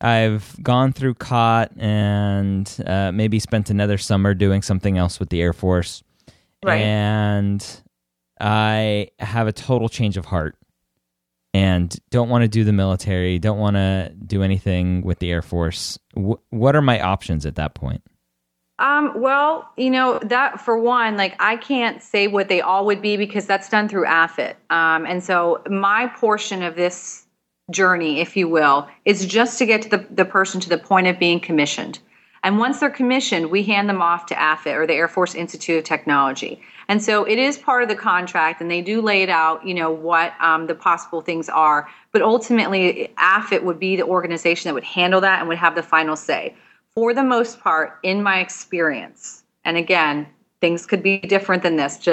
I've 0.00 0.56
gone 0.62 0.92
through 0.92 1.14
COT 1.14 1.72
and 1.76 2.72
uh, 2.86 3.10
maybe 3.10 3.40
spent 3.40 3.68
another 3.68 3.98
summer 3.98 4.32
doing 4.32 4.62
something 4.62 4.96
else 4.96 5.18
with 5.18 5.30
the 5.30 5.42
Air 5.42 5.52
Force. 5.52 6.04
Right. 6.64 6.82
And 6.82 7.66
I 8.40 9.08
have 9.18 9.48
a 9.48 9.52
total 9.52 9.88
change 9.88 10.16
of 10.16 10.26
heart 10.26 10.56
and 11.58 11.98
don't 12.10 12.28
want 12.28 12.42
to 12.42 12.48
do 12.48 12.62
the 12.62 12.72
military, 12.72 13.40
don't 13.40 13.58
want 13.58 13.74
to 13.74 14.12
do 14.24 14.44
anything 14.44 15.02
with 15.02 15.18
the 15.18 15.32
Air 15.32 15.42
Force. 15.42 15.98
What 16.14 16.76
are 16.76 16.82
my 16.82 17.00
options 17.00 17.44
at 17.44 17.56
that 17.56 17.74
point? 17.74 18.00
Um, 18.78 19.20
well, 19.20 19.68
you 19.76 19.90
know, 19.90 20.20
that 20.20 20.60
for 20.60 20.78
one, 20.78 21.16
like 21.16 21.34
I 21.40 21.56
can't 21.56 22.00
say 22.00 22.28
what 22.28 22.48
they 22.48 22.60
all 22.60 22.86
would 22.86 23.02
be 23.02 23.16
because 23.16 23.44
that's 23.46 23.68
done 23.68 23.88
through 23.88 24.06
AFIT. 24.06 24.54
Um, 24.70 25.04
and 25.04 25.24
so 25.24 25.60
my 25.68 26.06
portion 26.06 26.62
of 26.62 26.76
this 26.76 27.26
journey, 27.72 28.20
if 28.20 28.36
you 28.36 28.48
will, 28.48 28.88
is 29.04 29.26
just 29.26 29.58
to 29.58 29.66
get 29.66 29.82
to 29.82 29.88
the, 29.88 30.06
the 30.10 30.24
person 30.24 30.60
to 30.60 30.68
the 30.68 30.78
point 30.78 31.08
of 31.08 31.18
being 31.18 31.40
commissioned. 31.40 31.98
And 32.42 32.58
once 32.58 32.80
they're 32.80 32.90
commissioned, 32.90 33.50
we 33.50 33.62
hand 33.62 33.88
them 33.88 34.00
off 34.00 34.26
to 34.26 34.34
AFIT 34.34 34.74
or 34.74 34.86
the 34.86 34.94
Air 34.94 35.08
Force 35.08 35.34
Institute 35.34 35.78
of 35.78 35.84
Technology. 35.84 36.60
And 36.88 37.02
so 37.02 37.24
it 37.24 37.38
is 37.38 37.58
part 37.58 37.82
of 37.82 37.88
the 37.88 37.96
contract, 37.96 38.60
and 38.60 38.70
they 38.70 38.80
do 38.80 39.02
lay 39.02 39.22
it 39.22 39.28
out, 39.28 39.66
you 39.66 39.74
know, 39.74 39.90
what 39.90 40.32
um, 40.40 40.66
the 40.66 40.74
possible 40.74 41.20
things 41.20 41.48
are. 41.48 41.88
But 42.12 42.22
ultimately, 42.22 43.12
AFIT 43.18 43.62
would 43.64 43.78
be 43.78 43.96
the 43.96 44.04
organization 44.04 44.68
that 44.68 44.74
would 44.74 44.84
handle 44.84 45.20
that 45.20 45.40
and 45.40 45.48
would 45.48 45.58
have 45.58 45.74
the 45.74 45.82
final 45.82 46.16
say 46.16 46.54
for 46.98 47.14
the 47.14 47.22
most 47.22 47.60
part, 47.60 48.00
in 48.02 48.24
my 48.24 48.40
experience, 48.40 49.44
and 49.64 49.76
again, 49.76 50.26
things 50.60 50.84
could 50.84 51.00
be 51.00 51.18
different 51.18 51.62
than 51.62 51.76
this, 51.76 52.08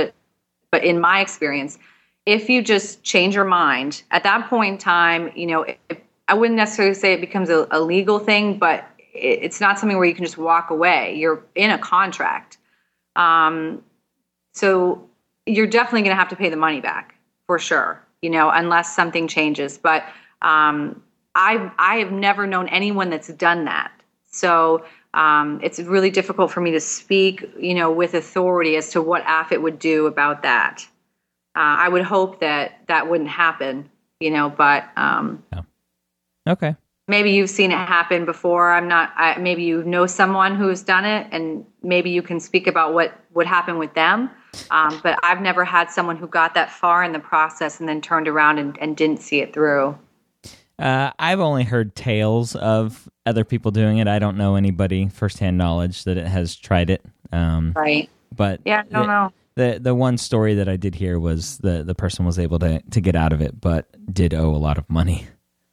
but 0.69 0.83
in 0.83 0.99
my 0.99 1.21
experience, 1.21 1.79
if 2.27 2.51
you 2.51 2.61
just 2.61 3.01
change 3.01 3.33
your 3.33 3.45
mind 3.45 4.03
at 4.11 4.21
that 4.21 4.47
point 4.47 4.73
in 4.73 4.77
time, 4.77 5.31
you 5.35 5.47
know, 5.47 5.65
I 6.27 6.35
wouldn't 6.35 6.55
necessarily 6.55 6.93
say 6.93 7.13
it 7.13 7.19
becomes 7.19 7.49
a, 7.49 7.67
a 7.71 7.81
legal 7.81 8.19
thing, 8.19 8.59
but 8.59 8.87
it's 9.15 9.61
not 9.61 9.79
something 9.79 9.97
where 9.97 10.07
you 10.07 10.15
can 10.15 10.25
just 10.25 10.37
walk 10.37 10.69
away. 10.69 11.15
You're 11.15 11.43
in 11.55 11.71
a 11.71 11.77
contract. 11.77 12.57
Um, 13.15 13.83
so 14.53 15.09
you're 15.45 15.67
definitely 15.67 16.01
going 16.01 16.15
to 16.15 16.19
have 16.19 16.29
to 16.29 16.35
pay 16.35 16.49
the 16.49 16.57
money 16.57 16.81
back 16.81 17.15
for 17.47 17.59
sure, 17.59 18.01
you 18.21 18.29
know, 18.29 18.49
unless 18.49 18.95
something 18.95 19.27
changes. 19.27 19.77
But 19.77 20.03
um, 20.41 21.01
I 21.35 21.71
I 21.77 21.97
have 21.97 22.11
never 22.11 22.47
known 22.47 22.67
anyone 22.69 23.09
that's 23.09 23.27
done 23.29 23.65
that. 23.65 23.91
So 24.31 24.85
um, 25.13 25.59
it's 25.63 25.79
really 25.79 26.09
difficult 26.09 26.51
for 26.51 26.61
me 26.61 26.71
to 26.71 26.79
speak, 26.79 27.49
you 27.59 27.73
know, 27.73 27.91
with 27.91 28.13
authority 28.13 28.75
as 28.75 28.89
to 28.91 29.01
what 29.01 29.23
AFIT 29.23 29.61
would 29.61 29.79
do 29.79 30.07
about 30.07 30.43
that. 30.43 30.85
Uh, 31.55 31.79
I 31.79 31.87
would 31.87 32.03
hope 32.03 32.41
that 32.41 32.81
that 32.87 33.09
wouldn't 33.09 33.29
happen, 33.29 33.89
you 34.19 34.29
know, 34.29 34.49
but 34.49 34.89
um, 34.97 35.41
yeah. 35.53 35.61
okay. 36.49 36.75
Maybe 37.07 37.31
you've 37.31 37.51
seen 37.51 37.71
it 37.71 37.77
happen 37.77 38.25
before. 38.25 38.71
I'm 38.71 38.87
not. 38.87 39.13
I, 39.15 39.37
maybe 39.37 39.63
you 39.63 39.83
know 39.83 40.07
someone 40.07 40.55
who's 40.55 40.81
done 40.81 41.05
it, 41.05 41.27
and 41.31 41.63
maybe 41.83 42.09
you 42.09 42.23
can 42.23 42.39
speak 42.39 42.65
about 42.65 42.93
what 42.93 43.19
would 43.33 43.45
happen 43.45 43.77
with 43.77 43.93
them. 43.93 44.31
Um, 44.71 44.99
but 45.03 45.19
I've 45.21 45.41
never 45.41 45.65
had 45.65 45.91
someone 45.91 46.17
who 46.17 46.27
got 46.27 46.53
that 46.55 46.71
far 46.71 47.03
in 47.03 47.11
the 47.11 47.19
process 47.19 47.79
and 47.79 47.87
then 47.87 48.01
turned 48.01 48.27
around 48.27 48.57
and, 48.57 48.77
and 48.79 48.97
didn't 48.97 49.21
see 49.21 49.41
it 49.41 49.53
through. 49.53 49.97
Uh, 50.79 51.11
I've 51.19 51.39
only 51.39 51.63
heard 51.63 51.95
tales 51.95 52.55
of 52.55 53.07
other 53.25 53.45
people 53.45 53.71
doing 53.71 53.99
it. 53.99 54.07
I 54.07 54.19
don't 54.19 54.37
know 54.37 54.55
anybody 54.55 55.07
firsthand 55.09 55.57
knowledge 55.57 56.03
that 56.03 56.17
it 56.17 56.27
has 56.27 56.55
tried 56.55 56.89
it. 56.89 57.03
Um, 57.31 57.73
right. 57.75 58.09
But 58.35 58.61
yeah, 58.65 58.83
I 58.89 58.93
don't 58.93 59.07
know. 59.07 59.31
The 59.55 59.79
the 59.81 59.95
one 59.95 60.17
story 60.17 60.55
that 60.55 60.67
I 60.67 60.75
did 60.75 60.95
hear 60.95 61.17
was 61.17 61.59
the 61.59 61.83
the 61.83 61.95
person 61.95 62.25
was 62.25 62.37
able 62.37 62.59
to 62.59 62.81
to 62.81 63.01
get 63.01 63.15
out 63.15 63.31
of 63.31 63.41
it, 63.41 63.61
but 63.61 63.87
did 64.13 64.33
owe 64.33 64.49
a 64.49 64.57
lot 64.57 64.77
of 64.77 64.89
money. 64.89 65.27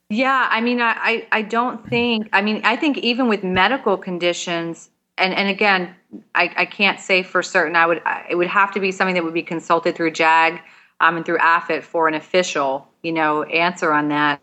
Yeah, 0.09 0.47
I 0.51 0.61
mean, 0.61 0.81
I, 0.81 0.95
I, 0.95 1.27
I 1.31 1.41
don't 1.41 1.87
think. 1.89 2.29
I 2.33 2.41
mean, 2.41 2.61
I 2.63 2.75
think 2.75 2.99
even 2.99 3.27
with 3.27 3.43
medical 3.43 3.97
conditions, 3.97 4.89
and 5.17 5.33
and 5.33 5.49
again, 5.49 5.95
I, 6.35 6.53
I 6.55 6.65
can't 6.65 6.99
say 6.99 7.23
for 7.23 7.41
certain. 7.41 7.75
I 7.75 7.85
would 7.85 8.01
it 8.29 8.35
would 8.35 8.47
have 8.47 8.71
to 8.73 8.79
be 8.79 8.91
something 8.91 9.15
that 9.15 9.23
would 9.23 9.33
be 9.33 9.43
consulted 9.43 9.95
through 9.95 10.11
JAG 10.11 10.61
um, 10.99 11.17
and 11.17 11.25
through 11.25 11.39
AFIT 11.39 11.83
for 11.83 12.07
an 12.07 12.13
official, 12.13 12.87
you 13.01 13.11
know, 13.11 13.43
answer 13.43 13.91
on 13.91 14.09
that. 14.09 14.39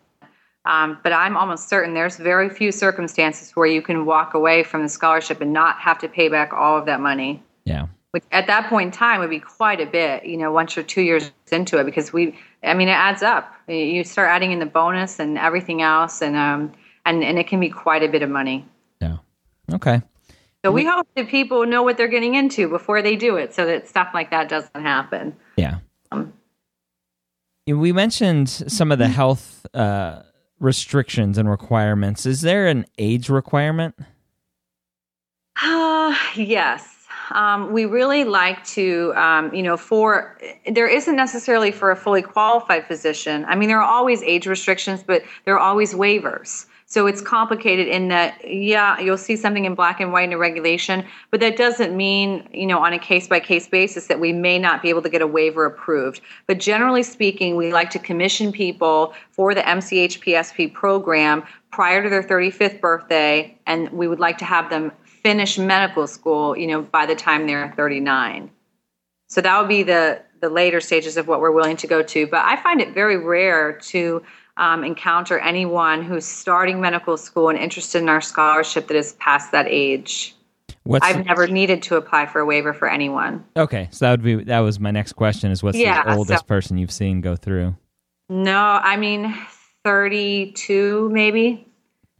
Um, 0.65 0.99
but 1.03 1.11
I'm 1.11 1.35
almost 1.35 1.69
certain 1.69 1.93
there's 1.93 2.17
very 2.17 2.49
few 2.49 2.71
circumstances 2.71 3.51
where 3.55 3.65
you 3.65 3.81
can 3.81 4.05
walk 4.05 4.33
away 4.35 4.63
from 4.63 4.83
the 4.83 4.89
scholarship 4.89 5.41
and 5.41 5.51
not 5.51 5.79
have 5.79 5.97
to 5.99 6.07
pay 6.07 6.29
back 6.29 6.53
all 6.53 6.77
of 6.77 6.85
that 6.85 6.99
money. 6.99 7.41
Yeah. 7.65 7.87
Which 8.11 8.23
at 8.31 8.45
that 8.47 8.69
point 8.69 8.87
in 8.87 8.91
time 8.91 9.21
would 9.21 9.29
be 9.29 9.39
quite 9.39 9.79
a 9.79 9.85
bit, 9.85 10.25
you 10.25 10.37
know, 10.37 10.51
once 10.51 10.75
you're 10.75 10.85
two 10.85 11.01
years 11.01 11.31
into 11.51 11.79
it, 11.79 11.85
because 11.85 12.13
we, 12.13 12.37
I 12.63 12.73
mean, 12.73 12.87
it 12.87 12.93
adds 12.93 13.23
up. 13.23 13.53
You 13.67 14.03
start 14.03 14.29
adding 14.29 14.51
in 14.51 14.59
the 14.59 14.65
bonus 14.65 15.19
and 15.19 15.37
everything 15.37 15.81
else, 15.81 16.21
and 16.21 16.35
um, 16.35 16.71
and 17.05 17.23
and 17.23 17.39
it 17.39 17.47
can 17.47 17.59
be 17.59 17.69
quite 17.69 18.03
a 18.03 18.07
bit 18.07 18.21
of 18.21 18.29
money. 18.29 18.65
Yeah. 19.01 19.17
Okay. 19.73 20.01
So 20.63 20.71
we, 20.71 20.83
we 20.83 20.89
hope 20.89 21.07
that 21.15 21.27
people 21.27 21.65
know 21.65 21.81
what 21.81 21.97
they're 21.97 22.07
getting 22.07 22.35
into 22.35 22.69
before 22.69 23.01
they 23.01 23.15
do 23.15 23.35
it, 23.37 23.53
so 23.53 23.65
that 23.65 23.87
stuff 23.87 24.09
like 24.13 24.29
that 24.29 24.47
doesn't 24.47 24.81
happen. 24.81 25.35
Yeah. 25.57 25.79
Um, 26.11 26.33
we 27.67 27.91
mentioned 27.91 28.49
some 28.49 28.91
of 28.91 28.99
the 28.99 29.07
health. 29.07 29.65
Uh, 29.73 30.23
restrictions 30.61 31.37
and 31.37 31.49
requirements. 31.49 32.25
Is 32.25 32.41
there 32.41 32.67
an 32.67 32.85
age 32.97 33.29
requirement? 33.29 33.95
Uh, 35.61 36.15
yes. 36.35 36.90
Um, 37.31 37.71
we 37.71 37.85
really 37.85 38.23
like 38.23 38.63
to, 38.67 39.13
um, 39.15 39.53
you 39.53 39.63
know, 39.63 39.77
for 39.77 40.37
there 40.71 40.87
isn't 40.87 41.15
necessarily 41.15 41.71
for 41.71 41.91
a 41.91 41.95
fully 41.95 42.21
qualified 42.21 42.85
physician. 42.85 43.45
I 43.47 43.55
mean, 43.55 43.69
there 43.69 43.81
are 43.81 43.89
always 43.89 44.21
age 44.23 44.47
restrictions, 44.47 45.03
but 45.03 45.23
there 45.45 45.55
are 45.55 45.59
always 45.59 45.93
waivers. 45.93 46.65
So 46.91 47.07
it's 47.07 47.21
complicated 47.21 47.87
in 47.87 48.09
that, 48.09 48.45
yeah, 48.45 48.99
you'll 48.99 49.17
see 49.17 49.37
something 49.37 49.63
in 49.63 49.75
black 49.75 50.01
and 50.01 50.11
white 50.11 50.25
in 50.25 50.33
a 50.33 50.37
regulation, 50.37 51.05
but 51.29 51.39
that 51.39 51.55
doesn't 51.55 51.95
mean, 51.95 52.45
you 52.51 52.67
know, 52.67 52.79
on 52.79 52.91
a 52.91 52.99
case 52.99 53.29
by 53.29 53.39
case 53.39 53.65
basis 53.65 54.07
that 54.07 54.19
we 54.19 54.33
may 54.33 54.59
not 54.59 54.81
be 54.81 54.89
able 54.89 55.01
to 55.03 55.09
get 55.09 55.21
a 55.21 55.27
waiver 55.27 55.63
approved. 55.63 56.19
But 56.47 56.59
generally 56.59 57.03
speaking, 57.03 57.55
we 57.55 57.71
like 57.71 57.91
to 57.91 57.99
commission 57.99 58.51
people 58.51 59.13
for 59.29 59.55
the 59.55 59.61
MCHPSP 59.61 60.73
program 60.73 61.43
prior 61.71 62.03
to 62.03 62.09
their 62.09 62.23
35th 62.23 62.81
birthday, 62.81 63.57
and 63.65 63.89
we 63.91 64.09
would 64.09 64.19
like 64.19 64.37
to 64.39 64.45
have 64.45 64.69
them 64.69 64.91
finish 65.23 65.57
medical 65.57 66.07
school, 66.07 66.57
you 66.57 66.67
know, 66.67 66.81
by 66.81 67.05
the 67.05 67.15
time 67.15 67.47
they're 67.47 67.73
39. 67.75 68.51
So 69.27 69.41
that 69.41 69.59
would 69.59 69.69
be 69.69 69.83
the 69.83 70.21
the 70.41 70.49
later 70.49 70.81
stages 70.81 71.17
of 71.17 71.27
what 71.27 71.39
we're 71.39 71.51
willing 71.51 71.77
to 71.77 71.87
go 71.87 72.01
to. 72.01 72.27
But 72.27 72.43
I 72.43 72.61
find 72.61 72.81
it 72.81 72.93
very 72.93 73.17
rare 73.17 73.73
to 73.73 74.23
um, 74.57 74.83
encounter 74.83 75.39
anyone 75.39 76.03
who's 76.03 76.25
starting 76.25 76.81
medical 76.81 77.15
school 77.15 77.49
and 77.49 77.57
interested 77.57 78.01
in 78.01 78.09
our 78.09 78.21
scholarship 78.21 78.87
that 78.87 78.97
is 78.97 79.13
past 79.13 79.51
that 79.51 79.67
age. 79.69 80.35
What's 80.83 81.05
I've 81.05 81.17
the, 81.17 81.23
never 81.23 81.47
needed 81.47 81.83
to 81.83 81.95
apply 81.95 82.25
for 82.25 82.41
a 82.41 82.45
waiver 82.45 82.73
for 82.73 82.89
anyone. 82.89 83.45
Okay, 83.55 83.87
so 83.91 84.05
that 84.05 84.11
would 84.11 84.23
be 84.23 84.43
that 84.45 84.59
was 84.59 84.79
my 84.79 84.91
next 84.91 85.13
question: 85.13 85.51
is 85.51 85.61
what's 85.61 85.77
yeah, 85.77 86.03
the 86.03 86.15
oldest 86.15 86.43
so, 86.43 86.47
person 86.47 86.77
you've 86.77 86.91
seen 86.91 87.21
go 87.21 87.35
through? 87.35 87.75
No, 88.29 88.79
I 88.81 88.97
mean 88.97 89.37
thirty-two, 89.83 91.09
maybe. 91.11 91.70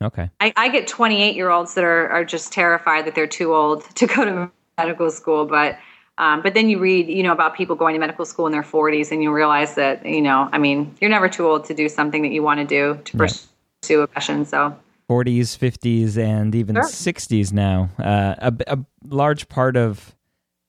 Okay. 0.01 0.29
I, 0.39 0.53
I 0.55 0.69
get 0.69 0.87
twenty-eight-year-olds 0.87 1.73
that 1.75 1.83
are 1.83 2.09
are 2.09 2.25
just 2.25 2.51
terrified 2.51 3.05
that 3.05 3.15
they're 3.15 3.27
too 3.27 3.53
old 3.53 3.83
to 3.95 4.07
go 4.07 4.25
to 4.25 4.51
medical 4.77 5.11
school, 5.11 5.45
but 5.45 5.77
um, 6.17 6.41
but 6.41 6.53
then 6.53 6.69
you 6.69 6.77
read, 6.77 7.07
you 7.07 7.23
know, 7.23 7.31
about 7.31 7.55
people 7.55 7.75
going 7.75 7.93
to 7.93 7.99
medical 7.99 8.25
school 8.25 8.45
in 8.45 8.51
their 8.51 8.61
40s, 8.61 9.11
and 9.11 9.23
you 9.23 9.31
realize 9.31 9.73
that, 9.73 10.05
you 10.05 10.21
know, 10.21 10.49
I 10.51 10.59
mean, 10.59 10.95
you're 11.01 11.09
never 11.09 11.27
too 11.27 11.47
old 11.47 11.65
to 11.65 11.73
do 11.73 11.89
something 11.89 12.21
that 12.21 12.31
you 12.31 12.43
want 12.43 12.59
to 12.59 12.65
do 12.65 13.01
to 13.05 13.17
pursue 13.17 14.01
a 14.01 14.07
passion. 14.07 14.45
So 14.45 14.77
40s, 15.09 15.57
50s, 15.57 16.17
and 16.17 16.53
even 16.53 16.75
sure. 16.75 16.83
60s 16.83 17.51
now. 17.51 17.89
Uh, 17.97 18.35
a, 18.37 18.53
a 18.67 18.79
large 19.03 19.49
part 19.49 19.75
of 19.75 20.15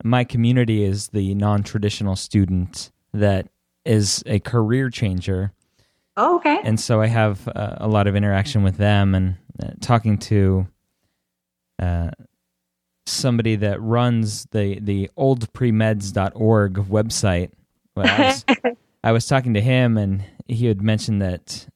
my 0.03 0.25
community 0.25 0.85
is 0.85 1.09
the 1.09 1.35
non-traditional 1.35 2.17
student 2.17 2.91
that 3.13 3.49
is 3.85 4.23
a 4.27 4.41
career 4.41 4.91
changer. 4.91 5.53
Oh, 6.17 6.37
okay. 6.37 6.61
And 6.63 6.79
so 6.79 7.01
I 7.01 7.07
have 7.07 7.49
uh, 7.49 7.77
a 7.79 7.89
lot 7.89 8.07
of 8.07 8.15
interaction 8.17 8.63
with 8.63 8.77
them 8.77 9.15
and 9.15 9.37
uh, 9.63 9.71
talking 9.81 10.19
to 10.19 10.67
uh, 11.79 12.11
somebody 13.07 13.57
that 13.57 13.81
runs 13.81 14.45
the 14.51 14.79
the 14.81 15.11
oldpremeds.org 15.17 16.75
website. 16.75 17.51
Well, 17.97 18.07
I, 18.07 18.27
was, 18.27 18.45
I 19.05 19.13
was 19.13 19.27
talking 19.27 19.55
to 19.55 19.61
him, 19.61 19.97
and 19.97 20.25
he 20.47 20.67
had 20.67 20.83
mentioned 20.83 21.23
that 21.23 21.67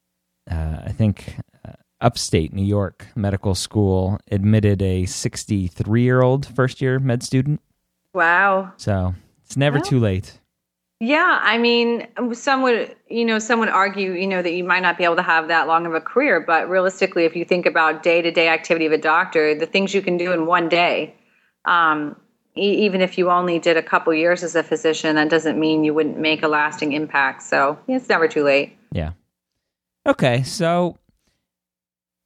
uh, 0.49 0.81
I 0.85 0.91
think 0.91 1.35
uh, 1.67 1.73
upstate 1.99 2.53
New 2.53 2.65
York 2.65 3.07
Medical 3.15 3.55
School 3.55 4.19
admitted 4.31 4.81
a 4.81 5.05
63 5.05 6.01
year 6.01 6.21
old 6.21 6.45
first 6.45 6.79
year 6.81 6.99
med 6.99 7.23
student. 7.23 7.61
Wow! 8.13 8.73
So 8.77 9.15
it's 9.45 9.57
never 9.57 9.79
too 9.79 9.99
late. 9.99 10.39
Yeah, 10.99 11.39
I 11.43 11.59
mean, 11.59 12.07
some 12.33 12.63
would, 12.63 12.95
you 13.07 13.23
know, 13.23 13.37
some 13.37 13.59
would 13.59 13.69
argue, 13.69 14.13
you 14.13 14.25
know, 14.25 14.41
that 14.41 14.53
you 14.53 14.63
might 14.63 14.81
not 14.81 14.97
be 14.97 15.03
able 15.03 15.17
to 15.17 15.21
have 15.21 15.47
that 15.47 15.67
long 15.67 15.85
of 15.85 15.93
a 15.93 16.01
career, 16.01 16.39
but 16.39 16.67
realistically, 16.67 17.25
if 17.25 17.35
you 17.35 17.45
think 17.45 17.67
about 17.67 18.01
day-to-day 18.01 18.47
activity 18.49 18.87
of 18.87 18.91
a 18.91 18.97
doctor, 18.97 19.53
the 19.53 19.67
things 19.67 19.93
you 19.93 20.01
can 20.01 20.17
do 20.17 20.31
in 20.31 20.47
one 20.47 20.69
day, 20.69 21.13
um, 21.65 22.15
e- 22.55 22.85
even 22.85 23.01
if 23.01 23.15
you 23.15 23.29
only 23.29 23.59
did 23.59 23.77
a 23.77 23.83
couple 23.83 24.11
years 24.11 24.41
as 24.41 24.55
a 24.55 24.63
physician, 24.63 25.17
that 25.17 25.29
doesn't 25.29 25.59
mean 25.59 25.83
you 25.83 25.93
wouldn't 25.93 26.17
make 26.17 26.41
a 26.41 26.47
lasting 26.47 26.93
impact. 26.93 27.43
So 27.43 27.77
it's 27.87 28.09
never 28.09 28.27
too 28.27 28.43
late. 28.43 28.75
Yeah. 28.91 29.11
Okay, 30.07 30.41
so 30.41 30.97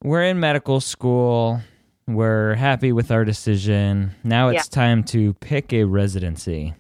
we're 0.02 0.24
in 0.24 0.40
medical 0.40 0.80
school. 0.80 1.60
We're 2.08 2.56
happy 2.56 2.94
with 2.94 3.12
our 3.12 3.26
decision. 3.26 4.12
Now 4.24 4.48
it's 4.48 4.68
yeah. 4.68 4.76
time 4.76 5.04
to 5.06 5.34
pick 5.34 5.74
a 5.74 5.84
residency. 5.84 6.76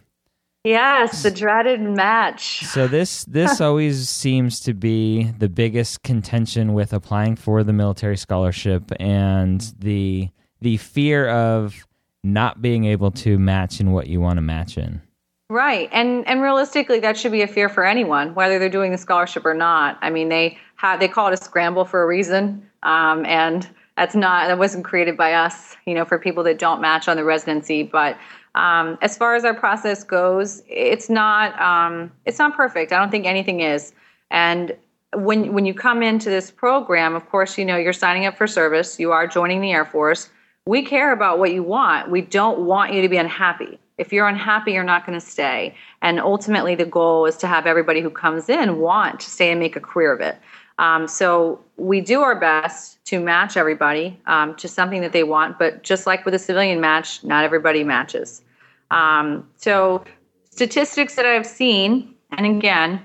Yes, 0.63 1.23
the 1.23 1.31
dreaded 1.31 1.81
match. 1.81 2.65
So 2.65 2.87
this 2.87 3.25
this 3.25 3.59
always 3.61 4.09
seems 4.09 4.59
to 4.61 4.73
be 4.73 5.31
the 5.39 5.49
biggest 5.49 6.03
contention 6.03 6.73
with 6.73 6.93
applying 6.93 7.35
for 7.35 7.63
the 7.63 7.73
military 7.73 8.17
scholarship 8.17 8.91
and 8.99 9.73
the 9.79 10.29
the 10.61 10.77
fear 10.77 11.29
of 11.29 11.87
not 12.23 12.61
being 12.61 12.85
able 12.85 13.09
to 13.09 13.39
match 13.39 13.79
in 13.79 13.91
what 13.91 14.05
you 14.07 14.21
want 14.21 14.37
to 14.37 14.41
match 14.41 14.77
in. 14.77 15.01
Right. 15.49 15.89
And 15.91 16.27
and 16.27 16.41
realistically 16.43 16.99
that 16.99 17.17
should 17.17 17.31
be 17.31 17.41
a 17.41 17.47
fear 17.47 17.67
for 17.67 17.83
anyone 17.83 18.35
whether 18.35 18.59
they're 18.59 18.69
doing 18.69 18.91
the 18.91 18.99
scholarship 18.99 19.45
or 19.45 19.55
not. 19.55 19.97
I 20.01 20.11
mean 20.11 20.29
they 20.29 20.59
have 20.75 20.99
they 20.99 21.07
call 21.07 21.27
it 21.27 21.33
a 21.33 21.43
scramble 21.43 21.85
for 21.85 22.03
a 22.03 22.05
reason. 22.05 22.69
Um, 22.83 23.25
and 23.25 23.67
that's 23.97 24.15
not 24.15 24.47
that 24.47 24.59
wasn't 24.59 24.85
created 24.85 25.17
by 25.17 25.33
us, 25.33 25.75
you 25.85 25.95
know, 25.95 26.05
for 26.05 26.19
people 26.19 26.43
that 26.43 26.59
don't 26.59 26.81
match 26.81 27.07
on 27.07 27.17
the 27.17 27.23
residency, 27.23 27.83
but 27.83 28.17
um, 28.55 28.97
as 29.01 29.17
far 29.17 29.35
as 29.35 29.45
our 29.45 29.53
process 29.53 30.03
goes, 30.03 30.61
it's 30.67 31.09
not 31.09 31.59
um, 31.59 32.11
it's 32.25 32.39
not 32.39 32.55
perfect. 32.55 32.91
I 32.91 32.99
don't 32.99 33.11
think 33.11 33.25
anything 33.25 33.61
is. 33.61 33.93
And 34.29 34.75
when 35.13 35.53
when 35.53 35.65
you 35.65 35.73
come 35.73 36.03
into 36.03 36.29
this 36.29 36.51
program, 36.51 37.15
of 37.15 37.29
course, 37.29 37.57
you 37.57 37.65
know 37.65 37.77
you're 37.77 37.93
signing 37.93 38.25
up 38.25 38.37
for 38.37 38.47
service. 38.47 38.99
You 38.99 39.11
are 39.11 39.27
joining 39.27 39.61
the 39.61 39.71
Air 39.71 39.85
Force. 39.85 40.29
we 40.65 40.83
care 40.83 41.11
about 41.11 41.39
what 41.39 41.51
you 41.53 41.63
want. 41.63 42.11
We 42.11 42.21
don't 42.21 42.65
want 42.65 42.93
you 42.93 43.01
to 43.01 43.09
be 43.09 43.17
unhappy. 43.17 43.79
If 43.97 44.11
you're 44.11 44.27
unhappy, 44.27 44.73
you're 44.73 44.83
not 44.83 45.05
going 45.05 45.19
to 45.19 45.25
stay. 45.25 45.75
And 46.01 46.19
ultimately, 46.19 46.75
the 46.75 46.85
goal 46.85 47.25
is 47.25 47.37
to 47.37 47.47
have 47.47 47.65
everybody 47.67 48.01
who 48.01 48.09
comes 48.09 48.49
in 48.49 48.79
want 48.79 49.19
to 49.21 49.29
stay 49.29 49.51
and 49.51 49.59
make 49.59 49.75
a 49.75 49.79
career 49.79 50.13
of 50.13 50.21
it. 50.21 50.37
Um, 50.81 51.07
so 51.07 51.63
we 51.77 52.01
do 52.01 52.21
our 52.21 52.35
best 52.35 53.05
to 53.05 53.19
match 53.19 53.55
everybody 53.55 54.19
um, 54.25 54.55
to 54.55 54.67
something 54.67 55.01
that 55.01 55.13
they 55.13 55.23
want, 55.23 55.59
but 55.59 55.83
just 55.83 56.07
like 56.07 56.25
with 56.25 56.33
a 56.33 56.39
civilian 56.39 56.81
match, 56.81 57.23
not 57.23 57.43
everybody 57.43 57.83
matches. 57.83 58.41
Um, 58.89 59.47
so 59.57 60.03
statistics 60.49 61.15
that 61.15 61.25
I've 61.27 61.45
seen, 61.45 62.15
and 62.31 62.47
again, 62.47 62.99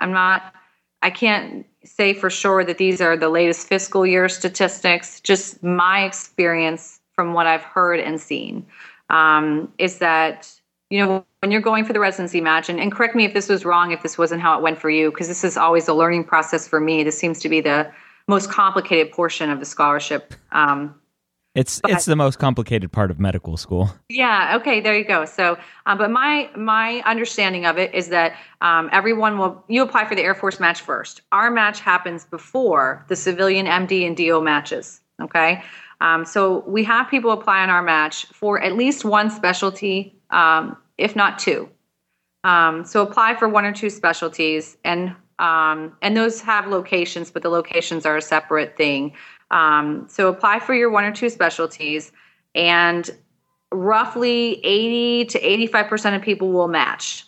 I'm 0.00 0.12
not, 0.12 0.54
I 1.00 1.08
can't 1.08 1.64
say 1.82 2.12
for 2.12 2.28
sure 2.28 2.62
that 2.62 2.76
these 2.76 3.00
are 3.00 3.16
the 3.16 3.30
latest 3.30 3.68
fiscal 3.68 4.04
year 4.04 4.28
statistics. 4.28 5.18
Just 5.20 5.62
my 5.62 6.04
experience 6.04 7.00
from 7.14 7.32
what 7.32 7.46
I've 7.46 7.62
heard 7.62 8.00
and 8.00 8.20
seen 8.20 8.66
um, 9.08 9.72
is 9.78 9.96
that 9.98 10.52
you 10.90 11.04
know 11.04 11.24
when 11.40 11.50
you're 11.50 11.60
going 11.60 11.84
for 11.84 11.92
the 11.92 12.00
residency 12.00 12.40
match 12.40 12.68
and, 12.68 12.80
and 12.80 12.92
correct 12.92 13.14
me 13.14 13.24
if 13.24 13.34
this 13.34 13.48
was 13.48 13.64
wrong 13.64 13.92
if 13.92 14.02
this 14.02 14.18
wasn't 14.18 14.40
how 14.40 14.56
it 14.56 14.62
went 14.62 14.78
for 14.78 14.90
you 14.90 15.10
because 15.10 15.28
this 15.28 15.44
is 15.44 15.56
always 15.56 15.88
a 15.88 15.94
learning 15.94 16.24
process 16.24 16.68
for 16.68 16.80
me 16.80 17.02
this 17.02 17.18
seems 17.18 17.40
to 17.40 17.48
be 17.48 17.60
the 17.60 17.90
most 18.28 18.50
complicated 18.50 19.12
portion 19.12 19.50
of 19.50 19.58
the 19.58 19.66
scholarship 19.66 20.34
um, 20.52 20.94
it's 21.54 21.80
but, 21.80 21.92
it's 21.92 22.04
the 22.04 22.16
most 22.16 22.38
complicated 22.40 22.90
part 22.90 23.12
of 23.12 23.20
medical 23.20 23.56
school. 23.56 23.88
Yeah. 24.08 24.56
Okay. 24.56 24.80
There 24.80 24.96
you 24.96 25.04
go. 25.04 25.24
So, 25.24 25.56
um, 25.86 25.98
but 25.98 26.10
my 26.10 26.50
my 26.56 27.00
understanding 27.06 27.64
of 27.64 27.78
it 27.78 27.94
is 27.94 28.08
that 28.08 28.36
um, 28.60 28.88
everyone 28.90 29.38
will 29.38 29.64
you 29.68 29.82
apply 29.82 30.06
for 30.06 30.16
the 30.16 30.22
Air 30.22 30.34
Force 30.34 30.58
match 30.58 30.80
first. 30.80 31.22
Our 31.30 31.52
match 31.52 31.78
happens 31.78 32.24
before 32.24 33.04
the 33.08 33.14
civilian 33.14 33.66
MD 33.66 34.04
and 34.04 34.16
DO 34.16 34.42
matches. 34.42 35.00
Okay. 35.22 35.62
Um, 36.00 36.24
so 36.24 36.64
we 36.66 36.82
have 36.84 37.08
people 37.08 37.30
apply 37.30 37.62
on 37.62 37.70
our 37.70 37.82
match 37.82 38.26
for 38.26 38.60
at 38.60 38.74
least 38.74 39.04
one 39.04 39.30
specialty, 39.30 40.18
um, 40.34 40.76
if 40.98 41.16
not 41.16 41.38
two. 41.38 41.68
Um, 42.42 42.84
so 42.84 43.00
apply 43.00 43.36
for 43.36 43.48
one 43.48 43.64
or 43.64 43.72
two 43.72 43.88
specialties, 43.88 44.76
and 44.84 45.14
um, 45.38 45.96
and 46.02 46.16
those 46.16 46.40
have 46.42 46.66
locations, 46.66 47.30
but 47.30 47.42
the 47.42 47.48
locations 47.48 48.04
are 48.04 48.18
a 48.18 48.22
separate 48.22 48.76
thing. 48.76 49.14
Um, 49.50 50.06
so 50.08 50.28
apply 50.28 50.60
for 50.60 50.74
your 50.74 50.90
one 50.90 51.04
or 51.04 51.12
two 51.12 51.30
specialties, 51.30 52.12
and 52.54 53.08
roughly 53.72 54.60
80 54.64 55.24
to 55.26 55.38
85 55.40 55.86
percent 55.88 56.16
of 56.16 56.22
people 56.22 56.52
will 56.52 56.68
match. 56.68 57.24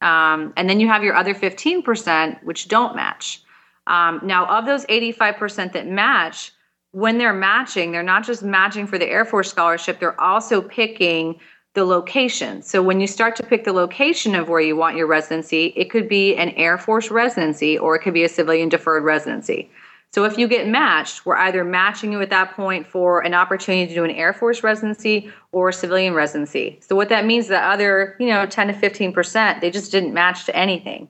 Um, 0.00 0.52
and 0.56 0.68
then 0.68 0.80
you 0.80 0.88
have 0.88 1.02
your 1.04 1.14
other 1.14 1.34
15 1.34 1.82
percent 1.82 2.38
which 2.44 2.68
don't 2.68 2.96
match. 2.96 3.42
now, 3.86 4.46
of 4.46 4.64
those 4.64 4.86
85 4.88 5.36
percent 5.36 5.72
that 5.74 5.86
match, 5.86 6.52
when 6.92 7.18
they're 7.18 7.34
matching, 7.34 7.92
they're 7.92 8.02
not 8.02 8.24
just 8.24 8.42
matching 8.42 8.86
for 8.86 8.96
the 8.96 9.06
Air 9.06 9.26
Force 9.26 9.50
scholarship, 9.50 10.00
they're 10.00 10.18
also 10.18 10.62
picking 10.62 11.38
the 11.76 11.84
location. 11.84 12.62
So 12.62 12.82
when 12.82 13.00
you 13.00 13.06
start 13.06 13.36
to 13.36 13.42
pick 13.42 13.64
the 13.64 13.72
location 13.72 14.34
of 14.34 14.48
where 14.48 14.62
you 14.62 14.74
want 14.74 14.96
your 14.96 15.06
residency, 15.06 15.74
it 15.76 15.90
could 15.90 16.08
be 16.08 16.34
an 16.34 16.48
Air 16.50 16.78
Force 16.78 17.10
residency 17.10 17.76
or 17.78 17.94
it 17.94 18.00
could 18.00 18.14
be 18.14 18.24
a 18.24 18.30
civilian 18.30 18.70
deferred 18.70 19.04
residency. 19.04 19.70
So 20.10 20.24
if 20.24 20.38
you 20.38 20.48
get 20.48 20.66
matched, 20.66 21.26
we're 21.26 21.36
either 21.36 21.64
matching 21.64 22.12
you 22.12 22.22
at 22.22 22.30
that 22.30 22.54
point 22.56 22.86
for 22.86 23.20
an 23.20 23.34
opportunity 23.34 23.86
to 23.88 23.94
do 23.94 24.04
an 24.04 24.10
Air 24.10 24.32
Force 24.32 24.62
residency 24.62 25.30
or 25.52 25.68
a 25.68 25.72
civilian 25.72 26.14
residency. 26.14 26.80
So 26.80 26.96
what 26.96 27.10
that 27.10 27.26
means 27.26 27.44
is 27.44 27.48
that 27.50 27.70
other, 27.70 28.16
you 28.18 28.28
know, 28.28 28.46
10 28.46 28.68
to 28.68 28.72
15%, 28.72 29.60
they 29.60 29.70
just 29.70 29.92
didn't 29.92 30.14
match 30.14 30.46
to 30.46 30.56
anything. 30.56 31.08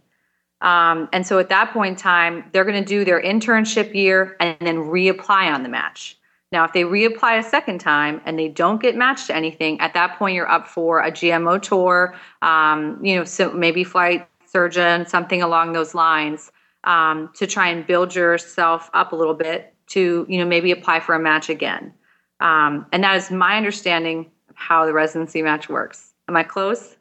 Um, 0.62 1.09
and 1.12 1.24
so 1.24 1.38
at 1.38 1.48
that 1.50 1.72
point 1.72 1.90
in 1.90 1.96
time, 1.96 2.44
they're 2.50 2.64
going 2.64 2.83
to 2.83 2.88
do 2.88 3.05
their 3.05 3.22
internship 3.22 3.94
year 3.94 4.37
and 4.40 4.57
then 4.61 4.79
reapply 4.79 5.55
on 5.55 5.62
the 5.62 5.68
match. 5.68 6.18
Now, 6.57 6.64
if 6.64 6.73
they 6.73 6.85
reapply 6.85 7.38
a 7.38 7.42
second 7.42 7.81
time 7.81 8.23
and 8.25 8.38
they 8.38 8.49
don't 8.49 8.81
get 8.81 8.97
matched 8.97 9.27
to 9.27 9.37
anything, 9.37 9.79
at 9.79 9.92
that 9.92 10.19
point 10.19 10.35
you're 10.35 10.51
up 10.51 10.66
for 10.66 11.03
a 11.03 11.12
GMO 11.12 11.61
tour, 11.61 12.14
um, 12.40 12.99
you 13.05 13.14
know, 13.14 13.25
so 13.25 13.53
maybe 13.53 13.85
flight 13.85 14.27
surgeon, 14.47 15.05
something 15.05 15.42
along 15.42 15.75
those 15.75 15.95
lines, 15.95 16.51
um, 16.85 17.31
to 17.35 17.47
try 17.47 17.69
and 17.69 17.87
build 17.87 18.14
yourself 18.14 18.88
up 18.95 19.12
a 19.12 19.16
little 19.16 19.35
bit 19.35 19.75
to, 19.88 20.25
you 20.31 20.38
know, 20.38 20.47
maybe 20.47 20.71
apply 20.71 21.01
for 21.01 21.14
a 21.14 21.21
match 21.21 21.51
again. 21.51 21.92
Um, 22.40 22.87
and 22.90 23.05
that 23.05 23.16
is 23.16 23.31
my 23.31 23.59
understanding 23.59 24.31
of 24.49 24.57
how 24.57 24.87
the 24.87 24.95
residency 24.95 25.42
match 25.42 25.69
works. 25.69 26.14
Am 26.27 26.38
I 26.38 26.42
close? 26.42 26.97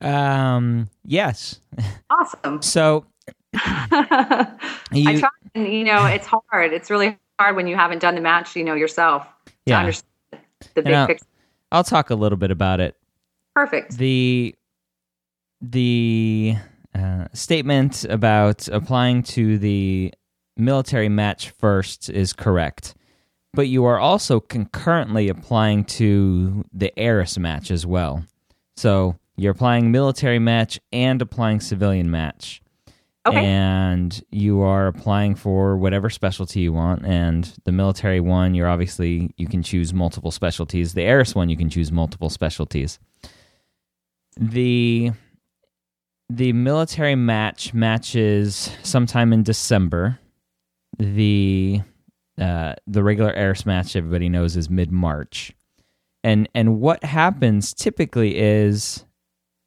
Um, 0.00 0.88
yes. 1.04 1.58
Awesome. 2.10 2.62
So 2.62 3.06
you, 3.54 3.60
I 3.64 5.16
try, 5.18 5.28
and, 5.56 5.66
you 5.66 5.82
know, 5.82 6.06
it's 6.06 6.28
hard. 6.28 6.72
It's 6.72 6.90
really 6.90 7.18
hard 7.40 7.56
when 7.56 7.66
you 7.66 7.74
haven't 7.74 8.00
done 8.00 8.14
the 8.14 8.20
match, 8.20 8.54
you 8.54 8.62
know, 8.62 8.74
yourself 8.74 9.26
yeah. 9.64 9.76
to 9.76 9.80
understand 9.80 10.10
the 10.74 10.82
big 10.82 10.92
I'll, 10.92 11.06
picture. 11.06 11.26
I'll 11.72 11.84
talk 11.84 12.10
a 12.10 12.14
little 12.14 12.36
bit 12.36 12.50
about 12.50 12.80
it. 12.80 12.96
Perfect. 13.54 13.96
The 13.96 14.54
the 15.62 16.56
uh, 16.94 17.26
statement 17.32 18.04
about 18.04 18.68
applying 18.68 19.22
to 19.22 19.56
the 19.58 20.12
military 20.56 21.08
match 21.08 21.50
first 21.50 22.10
is 22.10 22.34
correct, 22.34 22.94
but 23.54 23.68
you 23.68 23.86
are 23.86 23.98
also 23.98 24.38
concurrently 24.38 25.28
applying 25.28 25.84
to 25.84 26.64
the 26.72 26.92
ERAS 27.00 27.38
match 27.38 27.70
as 27.70 27.86
well. 27.86 28.22
So 28.76 29.16
you're 29.36 29.52
applying 29.52 29.90
military 29.90 30.38
match 30.38 30.78
and 30.92 31.22
applying 31.22 31.60
civilian 31.60 32.10
match. 32.10 32.59
Okay. 33.26 33.44
And 33.44 34.22
you 34.30 34.62
are 34.62 34.86
applying 34.86 35.34
for 35.34 35.76
whatever 35.76 36.08
specialty 36.08 36.60
you 36.60 36.72
want. 36.72 37.04
And 37.04 37.52
the 37.64 37.72
military 37.72 38.20
one, 38.20 38.54
you're 38.54 38.68
obviously, 38.68 39.34
you 39.36 39.46
can 39.46 39.62
choose 39.62 39.92
multiple 39.92 40.30
specialties. 40.30 40.94
The 40.94 41.02
ERAS 41.02 41.34
one, 41.34 41.50
you 41.50 41.56
can 41.56 41.68
choose 41.68 41.92
multiple 41.92 42.30
specialties. 42.30 42.98
The 44.36 45.12
the 46.30 46.52
military 46.52 47.16
match 47.16 47.74
matches 47.74 48.70
sometime 48.82 49.32
in 49.32 49.42
December. 49.42 50.18
The 50.98 51.82
uh, 52.40 52.74
the 52.86 53.02
regular 53.02 53.34
ERAS 53.34 53.66
match, 53.66 53.96
everybody 53.96 54.28
knows, 54.28 54.56
is 54.56 54.70
mid 54.70 54.90
March. 54.92 55.52
And 56.22 56.48
and 56.54 56.80
what 56.80 57.04
happens 57.04 57.74
typically 57.74 58.38
is 58.38 59.04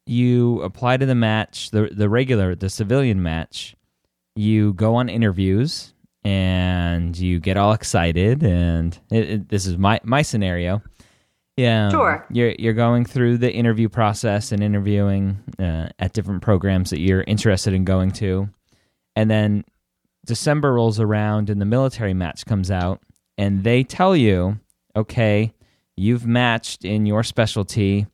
you 0.05 0.61
apply 0.61 0.97
to 0.97 1.05
the 1.05 1.15
match, 1.15 1.71
the 1.71 1.89
the 1.91 2.09
regular, 2.09 2.55
the 2.55 2.69
civilian 2.69 3.21
match. 3.21 3.75
You 4.35 4.73
go 4.73 4.95
on 4.95 5.09
interviews 5.09 5.93
and 6.23 7.17
you 7.17 7.39
get 7.39 7.57
all 7.57 7.73
excited, 7.73 8.43
and 8.43 8.97
it, 9.11 9.29
it, 9.29 9.49
this 9.49 9.65
is 9.65 9.77
my 9.77 9.99
my 10.03 10.21
scenario. 10.21 10.81
Yeah, 11.57 11.89
sure. 11.89 12.25
You're 12.31 12.55
you're 12.57 12.73
going 12.73 13.05
through 13.05 13.37
the 13.37 13.51
interview 13.51 13.89
process 13.89 14.51
and 14.51 14.63
interviewing 14.63 15.43
uh, 15.59 15.89
at 15.99 16.13
different 16.13 16.41
programs 16.41 16.89
that 16.89 16.99
you're 16.99 17.23
interested 17.23 17.73
in 17.73 17.85
going 17.85 18.11
to, 18.13 18.49
and 19.15 19.29
then 19.29 19.63
December 20.25 20.73
rolls 20.73 20.99
around 20.99 21.49
and 21.49 21.61
the 21.61 21.65
military 21.65 22.13
match 22.13 22.45
comes 22.45 22.71
out, 22.71 23.01
and 23.37 23.63
they 23.63 23.83
tell 23.83 24.15
you, 24.15 24.59
okay, 24.95 25.53
you've 25.95 26.25
matched 26.25 26.85
in 26.85 27.05
your 27.05 27.23
specialty 27.23 28.07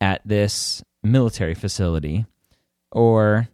at 0.00 0.20
this 0.24 0.82
military 1.02 1.54
facility, 1.54 2.26
or 2.90 3.48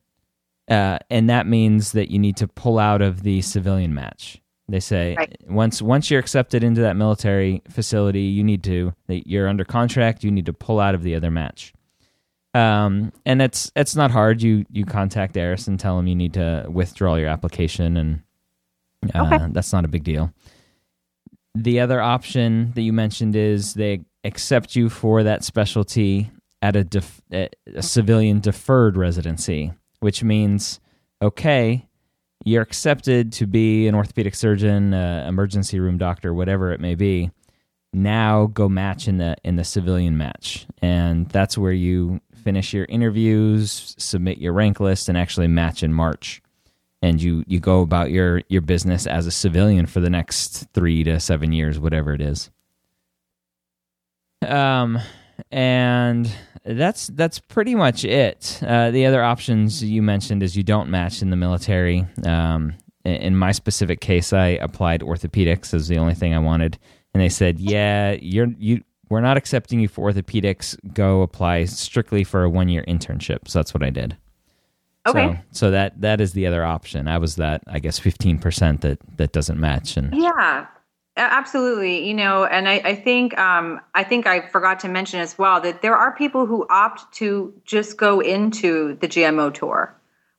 uh, 0.68 0.98
and 1.10 1.30
that 1.30 1.46
means 1.46 1.92
that 1.92 2.10
you 2.10 2.18
need 2.18 2.36
to 2.36 2.48
pull 2.48 2.78
out 2.78 3.00
of 3.00 3.22
the 3.22 3.40
civilian 3.42 3.94
match. 3.94 4.40
They 4.68 4.80
say 4.80 5.14
right. 5.16 5.36
once 5.48 5.80
once 5.80 6.10
you're 6.10 6.20
accepted 6.20 6.62
into 6.62 6.82
that 6.82 6.94
military 6.94 7.62
facility, 7.70 8.22
you 8.22 8.44
need 8.44 8.62
to 8.64 8.92
you're 9.08 9.48
under 9.48 9.64
contract. 9.64 10.22
You 10.22 10.30
need 10.30 10.46
to 10.46 10.52
pull 10.52 10.78
out 10.78 10.94
of 10.94 11.02
the 11.02 11.14
other 11.14 11.30
match. 11.30 11.72
Um, 12.52 13.12
and 13.24 13.40
it's 13.40 13.72
it's 13.76 13.96
not 13.96 14.10
hard. 14.10 14.42
You 14.42 14.66
you 14.70 14.84
contact 14.84 15.36
ERAS 15.36 15.68
and 15.68 15.80
tell 15.80 15.96
them 15.96 16.06
you 16.06 16.16
need 16.16 16.34
to 16.34 16.66
withdraw 16.70 17.16
your 17.16 17.28
application, 17.28 17.96
and 17.96 18.22
uh, 19.14 19.26
okay. 19.26 19.46
that's 19.52 19.72
not 19.72 19.86
a 19.86 19.88
big 19.88 20.04
deal. 20.04 20.32
The 21.54 21.80
other 21.80 22.00
option 22.02 22.72
that 22.74 22.82
you 22.82 22.92
mentioned 22.92 23.36
is 23.36 23.74
they 23.74 24.04
accept 24.22 24.76
you 24.76 24.90
for 24.90 25.22
that 25.22 25.44
specialty 25.44 26.30
at 26.60 26.76
a, 26.76 26.84
def- 26.84 27.22
a 27.32 27.48
civilian 27.80 28.40
deferred 28.40 28.96
residency, 28.96 29.72
which 30.00 30.22
means 30.22 30.80
okay, 31.20 31.86
you're 32.44 32.62
accepted 32.62 33.32
to 33.32 33.46
be 33.46 33.88
an 33.88 33.94
orthopedic 33.94 34.34
surgeon, 34.34 34.94
uh, 34.94 35.26
emergency 35.28 35.80
room 35.80 35.98
doctor, 35.98 36.32
whatever 36.32 36.72
it 36.72 36.80
may 36.80 36.94
be. 36.94 37.30
Now 37.92 38.46
go 38.46 38.68
match 38.68 39.08
in 39.08 39.18
the 39.18 39.36
in 39.44 39.56
the 39.56 39.64
civilian 39.64 40.16
match, 40.18 40.66
and 40.82 41.28
that's 41.30 41.56
where 41.56 41.72
you 41.72 42.20
finish 42.34 42.72
your 42.72 42.84
interviews, 42.86 43.94
submit 43.98 44.38
your 44.38 44.52
rank 44.52 44.78
list, 44.78 45.08
and 45.08 45.16
actually 45.16 45.48
match 45.48 45.82
in 45.82 45.92
March. 45.92 46.42
And 47.00 47.20
you 47.20 47.44
you 47.46 47.60
go 47.60 47.80
about 47.80 48.10
your 48.10 48.42
your 48.48 48.60
business 48.60 49.06
as 49.06 49.26
a 49.26 49.30
civilian 49.30 49.86
for 49.86 50.00
the 50.00 50.10
next 50.10 50.66
three 50.74 51.02
to 51.04 51.18
seven 51.18 51.52
years, 51.52 51.78
whatever 51.78 52.12
it 52.12 52.20
is. 52.20 52.50
Um, 54.46 54.98
and 55.50 56.30
that's 56.74 57.08
that's 57.08 57.38
pretty 57.38 57.74
much 57.74 58.04
it. 58.04 58.60
Uh, 58.62 58.90
the 58.90 59.06
other 59.06 59.22
options 59.22 59.82
you 59.82 60.02
mentioned 60.02 60.42
is 60.42 60.56
you 60.56 60.62
don't 60.62 60.90
match 60.90 61.22
in 61.22 61.30
the 61.30 61.36
military. 61.36 62.06
Um, 62.24 62.74
in 63.04 63.36
my 63.36 63.52
specific 63.52 64.00
case, 64.00 64.32
I 64.32 64.48
applied 64.48 65.00
orthopedics 65.00 65.72
as 65.72 65.88
the 65.88 65.96
only 65.98 66.14
thing 66.14 66.34
I 66.34 66.38
wanted, 66.38 66.78
and 67.14 67.22
they 67.22 67.28
said, 67.28 67.58
"Yeah, 67.58 68.16
you're 68.20 68.48
you 68.58 68.82
we're 69.08 69.20
not 69.20 69.36
accepting 69.36 69.80
you 69.80 69.88
for 69.88 70.12
orthopedics. 70.12 70.76
Go 70.92 71.22
apply 71.22 71.64
strictly 71.64 72.24
for 72.24 72.44
a 72.44 72.50
one 72.50 72.68
year 72.68 72.84
internship." 72.86 73.48
So 73.48 73.58
that's 73.58 73.72
what 73.72 73.82
I 73.82 73.90
did. 73.90 74.16
Okay. 75.06 75.40
So, 75.52 75.66
so 75.66 75.70
that 75.70 76.00
that 76.02 76.20
is 76.20 76.32
the 76.32 76.46
other 76.46 76.64
option. 76.64 77.08
I 77.08 77.18
was 77.18 77.36
that 77.36 77.62
I 77.66 77.78
guess 77.78 77.98
fifteen 77.98 78.38
percent 78.38 78.82
that 78.82 78.98
that 79.16 79.32
doesn't 79.32 79.58
match. 79.58 79.96
And 79.96 80.14
yeah, 80.14 80.66
absolutely. 81.18 82.06
You 82.06 82.14
know, 82.14 82.44
and 82.44 82.68
I, 82.68 82.74
I 82.84 82.94
think 82.94 83.36
um, 83.38 83.80
I 83.94 84.04
think 84.04 84.26
I 84.26 84.48
forgot 84.48 84.80
to 84.80 84.88
mention 84.88 85.20
as 85.20 85.38
well 85.38 85.60
that 85.60 85.82
there 85.82 85.96
are 85.96 86.14
people 86.14 86.46
who 86.46 86.66
opt 86.70 87.12
to 87.14 87.52
just 87.64 87.96
go 87.96 88.20
into 88.20 88.96
the 89.00 89.08
GMO 89.08 89.52
tour. 89.52 89.94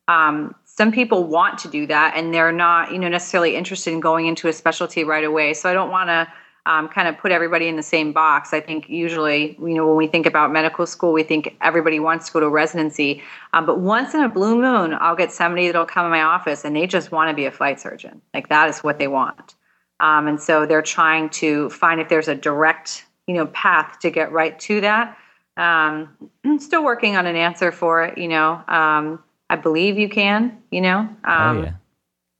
Um, 0.08 0.56
some 0.65 0.92
people 0.92 1.26
want 1.26 1.60
to 1.60 1.68
do 1.68 1.86
that, 1.88 2.13
and 2.15 2.34
they're 2.34 2.52
not, 2.52 2.92
you 2.92 3.00
know, 3.00 3.10
necessarily 3.10 3.56
interested 3.56 3.94
in 3.94 4.00
going 4.00 4.28
into 4.28 4.48
a 4.48 4.54
specialty 4.54 5.04
right 5.04 5.24
away. 5.24 5.54
So 5.54 5.70
I 5.70 5.74
don't 5.74 5.92
want 5.92 6.08
to 6.08 6.28
um, 6.65 6.88
kind 6.88 7.08
of 7.08 7.18
put 7.18 7.32
everybody 7.32 7.68
in 7.68 7.76
the 7.76 7.84
same 7.84 8.13
box. 8.13 8.54
I 8.54 8.62
think 8.62 8.89
usually, 8.89 9.58
you 9.60 9.74
know, 9.74 9.88
when 9.88 9.98
we 9.98 10.08
think 10.08 10.26
about 10.26 10.52
medical 10.52 10.86
school, 10.86 11.12
we 11.13 11.24
think 11.24 11.58
everybody 11.62 12.00
wants 12.00 12.28
to 12.28 12.34
go 12.34 12.39
to 12.39 12.50
residency. 12.50 13.24
Um, 13.54 13.65
but 13.65 13.80
once 13.80 14.13
in 14.13 14.22
a 14.22 14.30
blue 14.30 14.56
moon, 14.56 14.96
I'll 15.00 15.15
get 15.15 15.32
somebody 15.32 15.68
that'll 15.68 15.86
come 15.86 16.06
in 16.06 16.12
my 16.12 16.22
office 16.22 16.63
and 16.63 16.76
they 16.76 16.88
just 16.88 17.12
want 17.12 17.30
to 17.30 17.36
be 17.36 17.46
a 17.46 17.52
flight 17.52 17.80
surgeon. 17.80 18.22
Like 18.34 18.50
that 18.50 18.70
is 18.70 18.80
what 18.80 19.00
they 19.00 19.08
want. 19.08 19.56
Um, 19.99 20.27
and 20.27 20.41
so 20.41 20.65
they're 20.65 20.81
trying 20.81 21.29
to 21.31 21.69
find 21.69 21.99
if 21.99 22.09
there's 22.09 22.27
a 22.27 22.35
direct, 22.35 23.05
you 23.27 23.33
know, 23.35 23.47
path 23.47 23.99
to 23.99 24.09
get 24.09 24.31
right 24.31 24.57
to 24.62 24.81
that. 24.81 25.17
Um, 25.57 26.09
I'm 26.45 26.59
still 26.59 26.83
working 26.83 27.17
on 27.17 27.25
an 27.25 27.35
answer 27.35 27.71
for 27.71 28.03
it. 28.03 28.17
You 28.17 28.29
know, 28.29 28.63
um, 28.67 29.21
I 29.49 29.55
believe 29.55 29.97
you 29.97 30.09
can. 30.09 30.62
You 30.71 30.81
know, 30.81 31.09
oh 31.25 31.31
um, 31.31 31.63
yeah, 31.63 31.73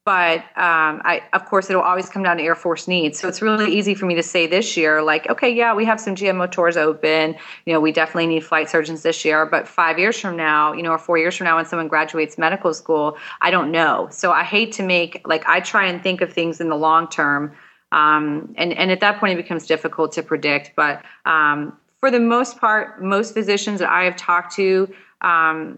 but 0.10 0.40
um, 0.58 1.04
I, 1.06 1.22
of 1.34 1.46
course, 1.46 1.70
it'll 1.70 1.84
always 1.84 2.10
come 2.10 2.24
down 2.24 2.38
to 2.38 2.44
Air 2.44 2.56
Force 2.56 2.88
needs. 2.88 3.20
So 3.20 3.28
it's 3.28 3.44
really 3.44 3.72
easy 3.72 3.94
for 3.94 4.08
me 4.08 4.16
to 4.16 4.24
say 4.24 4.48
this 4.48 4.76
year, 4.76 5.04
like, 5.04 5.30
okay, 5.30 5.54
yeah, 5.54 5.76
we 5.76 5.86
have 5.86 6.00
some 6.00 6.16
GMO 6.16 6.52
tours 6.52 6.78
open. 6.78 7.36
You 7.68 7.74
know, 7.74 7.80
we 7.80 7.92
definitely 7.92 8.26
need 8.26 8.44
flight 8.44 8.72
surgeons 8.72 9.04
this 9.04 9.24
year. 9.24 9.46
But 9.46 9.68
five 9.68 10.00
years 10.00 10.20
from 10.20 10.36
now, 10.36 10.74
you 10.74 10.82
know, 10.82 10.90
or 10.90 10.98
four 10.98 11.20
years 11.20 11.38
from 11.38 11.46
now, 11.46 11.58
when 11.58 11.68
someone 11.68 11.88
graduates 11.88 12.40
medical 12.40 12.74
school, 12.74 13.20
I 13.42 13.52
don't 13.52 13.70
know. 13.70 14.08
So 14.10 14.32
I 14.32 14.44
hate 14.44 14.72
to 14.74 14.84
make 14.84 15.22
like 15.28 15.48
I 15.48 15.60
try 15.60 15.86
and 15.86 16.02
think 16.02 16.22
of 16.22 16.34
things 16.34 16.60
in 16.60 16.70
the 16.70 16.76
long 16.76 17.08
term. 17.08 17.56
Um, 17.92 18.56
and 18.58 18.74
and 18.74 18.90
at 18.90 19.02
that 19.02 19.20
point, 19.20 19.34
it 19.34 19.44
becomes 19.44 19.68
difficult 19.68 20.12
to 20.14 20.24
predict. 20.24 20.72
But 20.76 21.04
um, 21.26 21.78
for 22.00 22.10
the 22.10 22.20
most 22.20 22.58
part, 22.58 23.00
most 23.04 23.36
physicians 23.36 23.80
that 23.80 23.92
I 23.92 24.06
have 24.06 24.16
talked 24.16 24.56
to. 24.56 24.92
Um, 25.22 25.78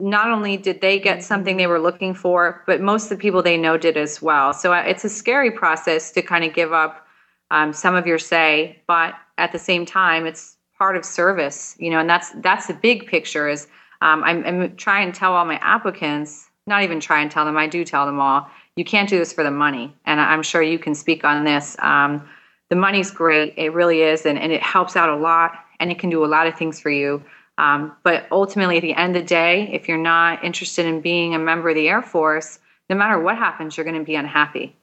not 0.00 0.30
only 0.30 0.56
did 0.56 0.80
they 0.80 0.98
get 0.98 1.22
something 1.22 1.56
they 1.56 1.66
were 1.66 1.80
looking 1.80 2.14
for, 2.14 2.62
but 2.66 2.80
most 2.80 3.04
of 3.04 3.10
the 3.10 3.16
people 3.16 3.42
they 3.42 3.56
know 3.56 3.76
did 3.76 3.96
as 3.96 4.22
well. 4.22 4.52
So 4.52 4.72
uh, 4.72 4.82
it's 4.86 5.04
a 5.04 5.08
scary 5.08 5.50
process 5.50 6.10
to 6.12 6.22
kind 6.22 6.44
of 6.44 6.54
give 6.54 6.72
up 6.72 7.06
um, 7.50 7.72
some 7.72 7.94
of 7.94 8.06
your 8.06 8.18
say, 8.18 8.80
but 8.86 9.14
at 9.38 9.52
the 9.52 9.58
same 9.58 9.84
time, 9.84 10.26
it's 10.26 10.56
part 10.78 10.96
of 10.96 11.04
service, 11.04 11.76
you 11.78 11.90
know, 11.90 11.98
and 11.98 12.08
that's 12.08 12.30
that's 12.36 12.66
the 12.66 12.74
big 12.74 13.06
picture. 13.06 13.48
Is 13.48 13.66
um, 14.00 14.24
I'm, 14.24 14.44
I'm 14.46 14.76
trying 14.76 15.12
to 15.12 15.18
tell 15.18 15.34
all 15.34 15.44
my 15.44 15.56
applicants, 15.56 16.48
not 16.66 16.82
even 16.82 17.00
try 17.00 17.20
and 17.20 17.30
tell 17.30 17.44
them, 17.44 17.56
I 17.56 17.66
do 17.66 17.84
tell 17.84 18.06
them 18.06 18.20
all, 18.20 18.48
you 18.76 18.84
can't 18.84 19.08
do 19.08 19.18
this 19.18 19.32
for 19.32 19.44
the 19.44 19.50
money, 19.50 19.94
and 20.06 20.20
I'm 20.20 20.42
sure 20.42 20.62
you 20.62 20.78
can 20.78 20.94
speak 20.94 21.24
on 21.24 21.44
this. 21.44 21.76
Um, 21.80 22.26
the 22.70 22.76
money's 22.76 23.10
great, 23.10 23.52
it 23.56 23.72
really 23.74 24.02
is, 24.02 24.24
and, 24.24 24.38
and 24.38 24.52
it 24.52 24.62
helps 24.62 24.96
out 24.96 25.08
a 25.08 25.16
lot, 25.16 25.52
and 25.80 25.90
it 25.90 25.98
can 25.98 26.08
do 26.08 26.24
a 26.24 26.26
lot 26.26 26.46
of 26.46 26.56
things 26.56 26.80
for 26.80 26.90
you. 26.90 27.22
Um, 27.60 27.92
but 28.04 28.26
ultimately, 28.32 28.78
at 28.78 28.80
the 28.82 28.94
end 28.94 29.14
of 29.16 29.22
the 29.22 29.28
day, 29.28 29.68
if 29.70 29.86
you're 29.86 29.98
not 29.98 30.42
interested 30.42 30.86
in 30.86 31.02
being 31.02 31.34
a 31.34 31.38
member 31.38 31.68
of 31.68 31.74
the 31.74 31.88
Air 31.90 32.00
Force, 32.00 32.58
no 32.88 32.96
matter 32.96 33.20
what 33.20 33.36
happens, 33.36 33.76
you're 33.76 33.84
going 33.84 33.98
to 33.98 34.04
be 34.04 34.14
unhappy. 34.14 34.74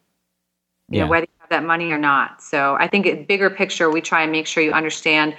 You 0.91 0.99
Yeah. 0.99 1.03
know, 1.05 1.09
whether 1.09 1.23
you 1.25 1.33
have 1.39 1.49
that 1.49 1.63
money 1.63 1.91
or 1.91 1.97
not. 1.97 2.39
So 2.43 2.75
I 2.79 2.87
think, 2.87 3.27
bigger 3.27 3.49
picture, 3.49 3.89
we 3.89 3.99
try 3.99 4.21
and 4.21 4.31
make 4.31 4.45
sure 4.45 4.61
you 4.63 4.73
understand 4.73 5.35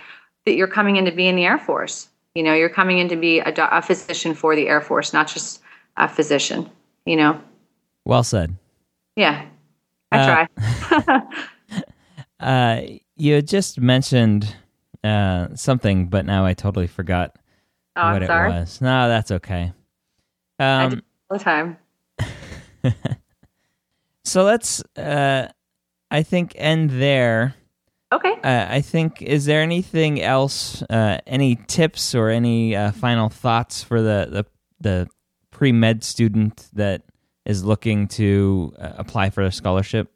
that 0.46 0.54
you're 0.56 0.66
coming 0.66 0.96
in 0.96 1.04
to 1.04 1.12
be 1.12 1.28
in 1.28 1.36
the 1.36 1.44
Air 1.44 1.58
Force. 1.58 2.08
You 2.34 2.42
know, 2.42 2.54
you're 2.54 2.68
coming 2.68 2.98
in 2.98 3.08
to 3.08 3.16
be 3.16 3.38
a, 3.38 3.54
a 3.70 3.82
physician 3.82 4.34
for 4.34 4.56
the 4.56 4.66
Air 4.66 4.80
Force, 4.80 5.12
not 5.12 5.28
just 5.28 5.62
a 5.96 6.08
physician. 6.08 6.68
You 7.06 7.16
know, 7.16 7.40
well 8.04 8.24
said. 8.24 8.56
yeah, 9.14 9.46
I 10.10 10.18
Uh, 10.18 10.26
try. 10.26 11.22
Uh, 12.40 12.82
you 13.16 13.42
just 13.42 13.80
mentioned 13.80 14.54
uh, 15.04 15.48
something, 15.54 16.06
but 16.06 16.26
now 16.26 16.44
I 16.44 16.54
totally 16.54 16.86
forgot 16.86 17.36
oh, 17.96 18.12
what 18.12 18.26
sorry. 18.26 18.50
it 18.50 18.54
was. 18.60 18.80
No, 18.80 19.08
that's 19.08 19.30
okay. 19.30 19.72
I 20.58 20.84
Um, 20.84 20.90
do 20.90 21.00
all 21.30 21.38
the 21.38 21.44
time. 21.44 21.76
so 24.24 24.44
let's, 24.44 24.82
uh, 24.96 25.48
I 26.10 26.22
think, 26.22 26.52
end 26.56 26.90
there. 26.90 27.54
Okay. 28.12 28.32
Uh, 28.42 28.66
I 28.70 28.80
think, 28.80 29.20
is 29.22 29.44
there 29.44 29.60
anything 29.62 30.22
else, 30.22 30.82
uh, 30.82 31.18
any 31.26 31.56
tips 31.66 32.14
or 32.14 32.30
any 32.30 32.74
uh, 32.74 32.92
final 32.92 33.28
thoughts 33.28 33.82
for 33.82 34.00
the, 34.00 34.28
the, 34.30 34.46
the 34.80 35.08
pre 35.50 35.72
med 35.72 36.02
student 36.02 36.68
that 36.72 37.02
is 37.44 37.64
looking 37.64 38.08
to 38.08 38.72
uh, 38.78 38.92
apply 38.96 39.30
for 39.30 39.42
a 39.42 39.52
scholarship? 39.52 40.10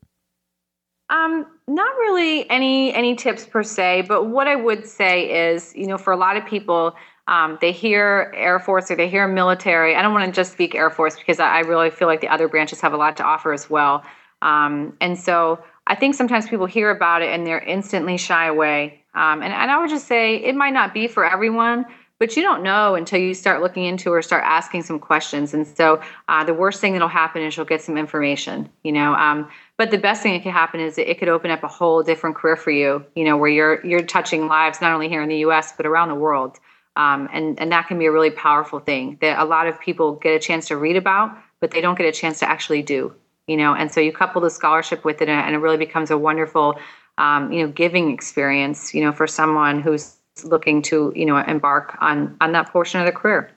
Um, 1.10 1.46
not 1.68 1.94
really 1.96 2.48
any 2.50 2.92
any 2.94 3.14
tips 3.14 3.46
per 3.46 3.62
se, 3.62 4.02
but 4.08 4.24
what 4.24 4.48
I 4.48 4.56
would 4.56 4.86
say 4.86 5.52
is, 5.52 5.74
you 5.74 5.86
know, 5.86 5.98
for 5.98 6.12
a 6.12 6.16
lot 6.16 6.36
of 6.36 6.44
people, 6.44 6.94
um, 7.28 7.56
they 7.60 7.72
hear 7.72 8.32
Air 8.36 8.58
Force 8.58 8.90
or 8.90 8.96
they 8.96 9.08
hear 9.08 9.28
military. 9.28 9.94
I 9.94 10.02
don't 10.02 10.12
want 10.12 10.26
to 10.26 10.32
just 10.32 10.52
speak 10.52 10.74
Air 10.74 10.90
Force 10.90 11.16
because 11.16 11.38
I, 11.38 11.60
really 11.60 11.90
feel 11.90 12.08
like 12.08 12.20
the 12.20 12.28
other 12.28 12.48
branches 12.48 12.80
have 12.80 12.92
a 12.92 12.96
lot 12.96 13.16
to 13.18 13.24
offer 13.24 13.52
as 13.52 13.70
well. 13.70 14.02
Um, 14.42 14.96
and 15.00 15.16
so 15.16 15.62
I 15.86 15.94
think 15.94 16.16
sometimes 16.16 16.48
people 16.48 16.66
hear 16.66 16.90
about 16.90 17.22
it 17.22 17.32
and 17.32 17.46
they're 17.46 17.60
instantly 17.60 18.16
shy 18.16 18.46
away. 18.46 19.04
Um, 19.14 19.42
and, 19.42 19.52
and 19.52 19.70
I 19.70 19.80
would 19.80 19.90
just 19.90 20.08
say 20.08 20.36
it 20.36 20.56
might 20.56 20.72
not 20.72 20.92
be 20.92 21.06
for 21.06 21.24
everyone, 21.24 21.86
but 22.18 22.36
you 22.36 22.42
don't 22.42 22.62
know 22.62 22.96
until 22.96 23.20
you 23.20 23.34
start 23.34 23.62
looking 23.62 23.84
into 23.84 24.10
or 24.10 24.20
start 24.20 24.42
asking 24.44 24.82
some 24.82 24.98
questions. 24.98 25.54
And 25.54 25.66
so 25.66 26.00
uh, 26.28 26.44
the 26.44 26.54
worst 26.54 26.80
thing 26.80 26.92
that'll 26.92 27.08
happen 27.08 27.42
is 27.42 27.56
you'll 27.56 27.66
get 27.66 27.82
some 27.82 27.96
information, 27.96 28.68
you 28.82 28.92
know. 28.92 29.14
Um, 29.14 29.48
but 29.78 29.90
the 29.90 29.98
best 29.98 30.22
thing 30.22 30.34
that 30.34 30.42
could 30.42 30.52
happen 30.52 30.80
is 30.80 30.98
it 30.98 31.18
could 31.18 31.28
open 31.28 31.50
up 31.50 31.62
a 31.62 31.68
whole 31.68 32.02
different 32.02 32.36
career 32.36 32.56
for 32.56 32.70
you, 32.70 33.04
you 33.14 33.24
know, 33.24 33.36
where 33.36 33.50
you're 33.50 33.84
you're 33.84 34.02
touching 34.02 34.46
lives 34.46 34.80
not 34.80 34.92
only 34.92 35.08
here 35.08 35.22
in 35.22 35.28
the 35.28 35.38
U.S. 35.38 35.72
but 35.76 35.86
around 35.86 36.08
the 36.08 36.14
world. 36.14 36.58
Um, 36.94 37.28
and 37.32 37.58
and 37.58 37.72
that 37.72 37.88
can 37.88 37.98
be 37.98 38.06
a 38.06 38.12
really 38.12 38.30
powerful 38.30 38.78
thing 38.78 39.16
that 39.22 39.38
a 39.38 39.44
lot 39.44 39.66
of 39.66 39.80
people 39.80 40.14
get 40.16 40.34
a 40.34 40.38
chance 40.38 40.68
to 40.68 40.76
read 40.76 40.96
about, 40.96 41.36
but 41.60 41.70
they 41.70 41.80
don't 41.80 41.96
get 41.96 42.06
a 42.06 42.12
chance 42.12 42.38
to 42.40 42.48
actually 42.48 42.82
do, 42.82 43.14
you 43.46 43.56
know. 43.56 43.74
And 43.74 43.90
so 43.90 44.00
you 44.00 44.12
couple 44.12 44.42
the 44.42 44.50
scholarship 44.50 45.04
with 45.04 45.22
it, 45.22 45.28
and 45.28 45.54
it 45.54 45.58
really 45.58 45.78
becomes 45.78 46.10
a 46.10 46.18
wonderful, 46.18 46.78
um, 47.16 47.50
you 47.50 47.62
know, 47.62 47.72
giving 47.72 48.12
experience, 48.12 48.92
you 48.92 49.02
know, 49.02 49.10
for 49.10 49.26
someone 49.26 49.80
who's 49.80 50.16
looking 50.44 50.82
to 50.82 51.12
you 51.16 51.24
know 51.24 51.36
embark 51.38 51.96
on 52.00 52.36
on 52.42 52.52
that 52.52 52.70
portion 52.70 53.00
of 53.00 53.06
their 53.06 53.12
career. 53.12 53.50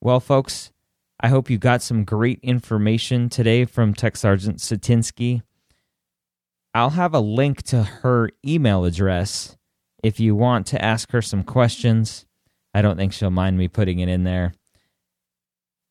Well, 0.00 0.20
folks, 0.20 0.70
I 1.20 1.28
hope 1.28 1.48
you 1.48 1.58
got 1.58 1.82
some 1.82 2.04
great 2.04 2.40
information 2.42 3.28
today 3.28 3.64
from 3.64 3.94
Tech 3.94 4.16
Sergeant 4.16 4.58
Satinsky. 4.58 5.42
I'll 6.74 6.90
have 6.90 7.14
a 7.14 7.20
link 7.20 7.62
to 7.64 7.84
her 7.84 8.30
email 8.44 8.84
address 8.84 9.56
if 10.02 10.18
you 10.18 10.34
want 10.34 10.66
to 10.68 10.84
ask 10.84 11.12
her 11.12 11.22
some 11.22 11.44
questions. 11.44 12.26
I 12.74 12.82
don't 12.82 12.96
think 12.96 13.12
she'll 13.12 13.30
mind 13.30 13.56
me 13.56 13.68
putting 13.68 14.00
it 14.00 14.08
in 14.08 14.24
there. 14.24 14.54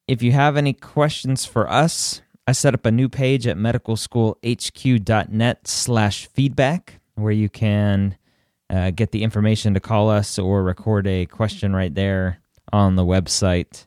If 0.07 0.21
you 0.21 0.33
have 0.33 0.57
any 0.57 0.73
questions 0.73 1.45
for 1.45 1.71
us, 1.71 2.21
I 2.45 2.51
set 2.51 2.73
up 2.73 2.85
a 2.85 2.91
new 2.91 3.07
page 3.07 3.47
at 3.47 3.55
medicalschoolhq.net 3.55 5.67
slash 5.67 6.27
feedback 6.27 6.99
where 7.15 7.31
you 7.31 7.47
can 7.47 8.17
uh, 8.69 8.91
get 8.91 9.11
the 9.11 9.23
information 9.23 9.73
to 9.75 9.79
call 9.79 10.09
us 10.09 10.37
or 10.37 10.61
record 10.61 11.07
a 11.07 11.25
question 11.27 11.73
right 11.73 11.95
there 11.95 12.39
on 12.73 12.97
the 12.97 13.05
website. 13.05 13.85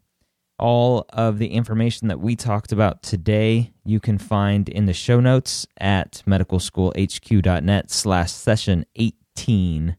All 0.58 1.04
of 1.10 1.38
the 1.38 1.48
information 1.48 2.08
that 2.08 2.20
we 2.20 2.34
talked 2.34 2.72
about 2.72 3.02
today 3.02 3.72
you 3.84 4.00
can 4.00 4.16
find 4.18 4.68
in 4.68 4.86
the 4.86 4.94
show 4.94 5.20
notes 5.20 5.66
at 5.78 6.22
medicalschoolhq.net 6.26 7.90
slash 7.90 8.32
session 8.32 8.86
18. 8.96 9.96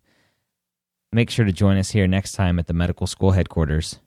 Make 1.11 1.29
sure 1.29 1.45
to 1.45 1.51
join 1.51 1.77
us 1.77 1.91
here 1.91 2.07
next 2.07 2.31
time 2.31 2.57
at 2.57 2.67
the 2.67 2.73
medical 2.73 3.05
school 3.05 3.31
headquarters. 3.31 3.99